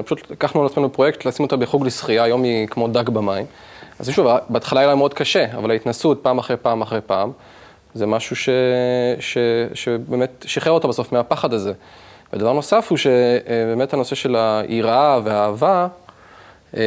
ופשוט 0.00 0.30
לקחנו 0.30 0.60
על 0.60 0.66
עצמנו 0.66 0.92
פרויקט 0.92 1.24
לשים 1.24 1.44
אותה 1.44 1.56
בחוג 1.56 1.86
לשחייה, 1.86 2.22
היום 2.22 2.42
היא 2.42 2.66
כמו 2.68 2.88
דג 2.88 3.08
במים. 3.08 3.46
אז 3.98 4.10
שוב, 4.10 4.26
בהתחלה 4.48 4.80
היה 4.80 4.88
לה 4.88 4.94
מאוד 4.94 5.14
קשה, 5.14 5.44
אבל 5.56 5.70
ההתנסות 5.70 6.20
פעם 6.22 6.38
אחרי 6.38 6.56
פעם 6.56 6.82
אחרי 6.82 7.00
פעם, 7.06 7.32
זה 7.94 8.06
משהו 8.06 8.36
ש, 8.36 8.48
ש, 9.20 9.38
שבאמת 9.74 10.44
שחרר 10.46 10.72
אותה 10.72 10.88
בסוף 10.88 11.12
מהפחד 11.12 11.52
הזה. 11.52 11.72
ודבר 12.32 12.52
נוסף 12.52 12.86
הוא 12.90 12.98
שבאמת 12.98 13.92
הנושא 13.92 14.14
של 14.14 14.36
היראה 14.36 15.20
והאהבה, 15.24 15.86
אה, 16.76 16.82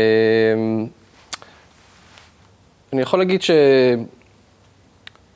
אני 2.93 3.01
יכול 3.01 3.19
להגיד 3.19 3.41
ש... 3.41 3.51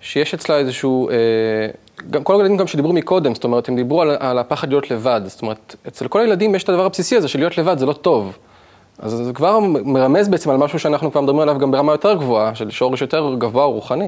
שיש 0.02 0.34
אצלה 0.34 0.58
איזשהו, 0.58 1.10
אה, 1.10 1.16
גם 2.10 2.24
כל 2.24 2.36
הילדים 2.36 2.58
גם 2.58 2.68
שדיברו 2.68 2.94
מקודם, 2.94 3.36
זאת 3.36 3.44
אומרת, 3.44 3.70
הם 3.70 3.76
דיברו 3.76 4.02
על, 4.02 4.18
על 4.20 4.40
הפחד 4.40 4.70
להיות 4.70 4.92
לבד, 4.92 5.22
זאת 5.26 5.42
אומרת, 5.42 5.76
אצל 5.88 6.08
כל 6.08 6.20
הילדים 6.20 6.56
יש 6.56 6.64
את 6.64 6.70
הדבר 6.70 6.86
הבסיסי 6.86 7.16
הזה 7.18 7.28
של 7.28 7.40
להיות 7.40 7.58
לבד, 7.58 7.78
זה 7.78 7.86
לא 7.86 7.94
טוב. 7.94 8.38
אז 9.00 9.12
זה 9.12 9.34
כבר 9.34 9.60
מרמז 9.60 10.28
בעצם 10.28 10.50
על 10.50 10.58
משהו 10.58 10.80
שאנחנו 10.80 11.12
כבר 11.12 11.22
מדברים 11.22 11.40
עליו 11.40 11.58
גם 11.58 11.72
ברמה 11.72 11.92
יותר 11.92 12.14
גבוהה, 12.14 12.56
של 12.56 12.72
שורש 12.72 13.02
יותר 13.02 13.36
גבוה 13.38 13.66
רוחני, 13.66 14.08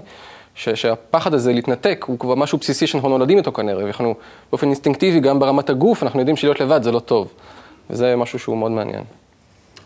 ש, 0.59 0.69
שהפחד 0.69 1.33
הזה 1.33 1.53
להתנתק 1.53 2.05
הוא 2.07 2.19
כבר 2.19 2.35
משהו 2.35 2.57
בסיסי 2.57 2.87
שאנחנו 2.87 3.09
נולדים 3.09 3.37
איתו 3.37 3.51
כנראה, 3.51 3.83
ואנחנו 3.83 4.15
באופן 4.51 4.67
אינסטינקטיבי, 4.67 5.19
גם 5.19 5.39
ברמת 5.39 5.69
הגוף, 5.69 6.03
אנחנו 6.03 6.19
יודעים 6.19 6.37
שלהיות 6.37 6.59
לבד 6.59 6.83
זה 6.83 6.91
לא 6.91 6.99
טוב. 6.99 7.33
וזה 7.89 8.15
משהו 8.15 8.39
שהוא 8.39 8.57
מאוד 8.57 8.71
מעניין. 8.71 9.03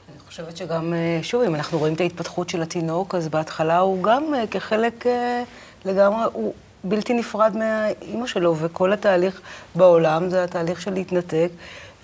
אני 0.10 0.20
חושבת 0.28 0.58
שגם, 0.58 0.94
אה, 0.94 1.20
שוב, 1.22 1.42
אם 1.42 1.56
אנחנו 1.56 1.78
רואים 1.80 1.94
את 1.94 2.02
ההתפתחות 2.02 2.50
של 2.50 2.62
התינוק, 2.62 3.16
אז 3.16 3.28
בהתחלה 3.28 3.80
הוא 3.80 4.04
גם 4.04 4.24
אה, 4.34 4.48
כחלק 4.48 5.08
אה, 5.08 5.44
לגמרי, 5.86 6.24
הוא 6.34 6.54
בלתי 6.84 7.14
נפרד 7.14 7.58
מהאימא 7.58 8.28
שלו, 8.28 8.56
וכל 8.58 8.94
התהליך 8.94 9.42
בעולם 9.76 10.30
זה 10.30 10.44
התהליך 10.44 10.82
של 10.82 10.94
להתנתק, 10.94 11.50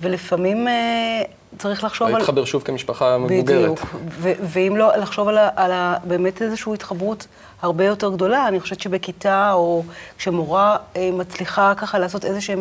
ולפעמים 0.02 0.68
אה, 0.68 1.22
צריך 1.58 1.84
לחשוב 1.84 2.08
על... 2.08 2.18
להתחבר 2.18 2.46
שוב 2.46 2.64
כמשפחה 2.64 3.18
מבוגרת. 3.18 3.46
בדיוק, 3.46 3.80
ואם 4.22 4.74
לא, 4.78 4.96
לחשוב 4.98 5.28
על, 5.28 5.38
ה- 5.38 5.50
על 5.56 5.72
ה- 5.72 5.98
באמת 6.04 6.42
איזושהי 6.42 6.74
התחברות 6.74 7.28
הרבה 7.62 7.86
יותר 7.86 8.10
גדולה. 8.12 8.48
אני 8.48 8.60
חושבת 8.60 8.80
שבכיתה, 8.82 9.52
או 9.54 9.84
כשמורה 10.18 10.78
אה, 10.96 11.10
מצליחה 11.14 11.74
ככה 11.78 12.00
לעשות 12.00 12.26
איזושהי 12.26 12.56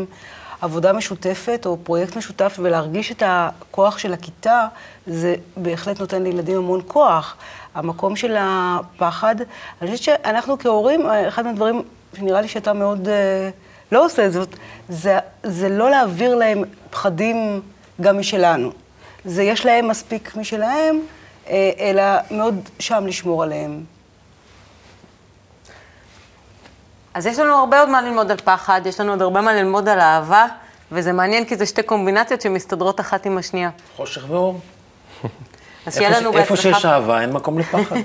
עבודה 0.60 0.92
משותפת, 0.92 1.62
או 1.66 1.76
פרויקט 1.84 2.16
משותף, 2.16 2.56
ולהרגיש 2.62 3.12
את 3.12 3.22
הכוח 3.26 3.98
של 3.98 4.12
הכיתה, 4.12 4.66
זה 5.06 5.34
בהחלט 5.56 6.00
נותן 6.00 6.22
לילדים 6.22 6.56
המון 6.56 6.80
כוח. 6.86 7.36
המקום 7.74 8.16
של 8.16 8.36
הפחד, 8.38 9.36
אני 9.82 9.90
חושבת 9.96 10.02
שאנחנו 10.02 10.58
כהורים, 10.58 11.06
אה, 11.10 11.28
אחד 11.28 11.44
מהדברים 11.46 11.82
שנראה 12.16 12.40
לי 12.40 12.48
שאתה 12.48 12.72
מאוד 12.72 13.08
אה, 13.08 13.50
לא 13.92 14.04
עושה 14.04 14.30
זאת, 14.30 14.56
זה, 14.88 15.18
זה 15.42 15.68
לא 15.68 15.90
להעביר 15.90 16.34
להם 16.34 16.64
פחדים 16.90 17.60
גם 18.00 18.18
משלנו. 18.18 18.72
זה 19.24 19.42
יש 19.42 19.66
להם 19.66 19.88
מספיק 19.88 20.36
משלהם, 20.36 21.00
אה, 21.48 21.70
אלא 21.78 22.02
מאוד 22.30 22.68
שם 22.78 23.06
לשמור 23.06 23.42
עליהם. 23.42 23.84
אז 27.14 27.26
יש 27.26 27.38
לנו 27.38 27.54
הרבה 27.54 27.80
עוד 27.80 27.88
מה 27.88 28.02
ללמוד 28.02 28.30
על 28.30 28.36
פחד, 28.36 28.80
יש 28.84 29.00
לנו 29.00 29.10
עוד 29.10 29.22
הרבה 29.22 29.40
מה 29.40 29.52
ללמוד 29.52 29.88
על 29.88 30.00
אהבה, 30.00 30.46
וזה 30.92 31.12
מעניין 31.12 31.44
כי 31.44 31.56
זה 31.56 31.66
שתי 31.66 31.82
קומבינציות 31.82 32.40
שמסתדרות 32.40 33.00
אחת 33.00 33.26
עם 33.26 33.38
השנייה. 33.38 33.70
חושך 33.96 34.24
ואור. 34.28 34.60
אז 35.86 35.94
שיהיה 35.94 36.10
לנו 36.20 36.28
איפה 36.28 36.54
בהצלחה. 36.54 36.56
שיש 36.56 36.84
אהבה, 36.84 37.20
אין 37.20 37.32
מקום 37.32 37.58
לפחד. 37.58 37.96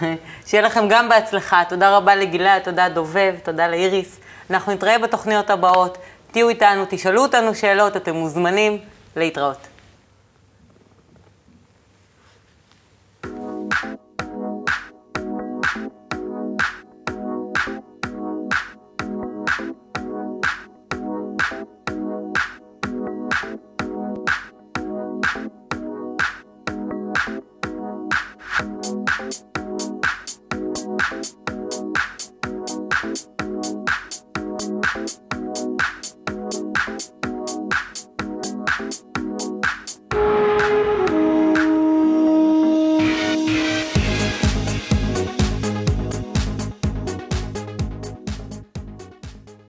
שיהיה 0.46 0.62
לכם 0.62 0.88
גם 0.88 1.08
בהצלחה. 1.08 1.62
תודה 1.68 1.96
רבה 1.96 2.14
לגלעד, 2.14 2.62
תודה 2.62 2.88
דובב, 2.88 3.34
תודה 3.42 3.68
לאיריס. 3.68 4.20
אנחנו 4.50 4.72
נתראה 4.72 4.98
בתוכניות 4.98 5.50
הבאות. 5.50 5.98
תהיו 6.32 6.48
איתנו, 6.48 6.84
תשאלו 6.88 7.22
אותנו 7.22 7.54
שאלות, 7.54 7.96
אתם 7.96 8.14
מוזמנים 8.14 8.78
להתראות. 9.16 9.75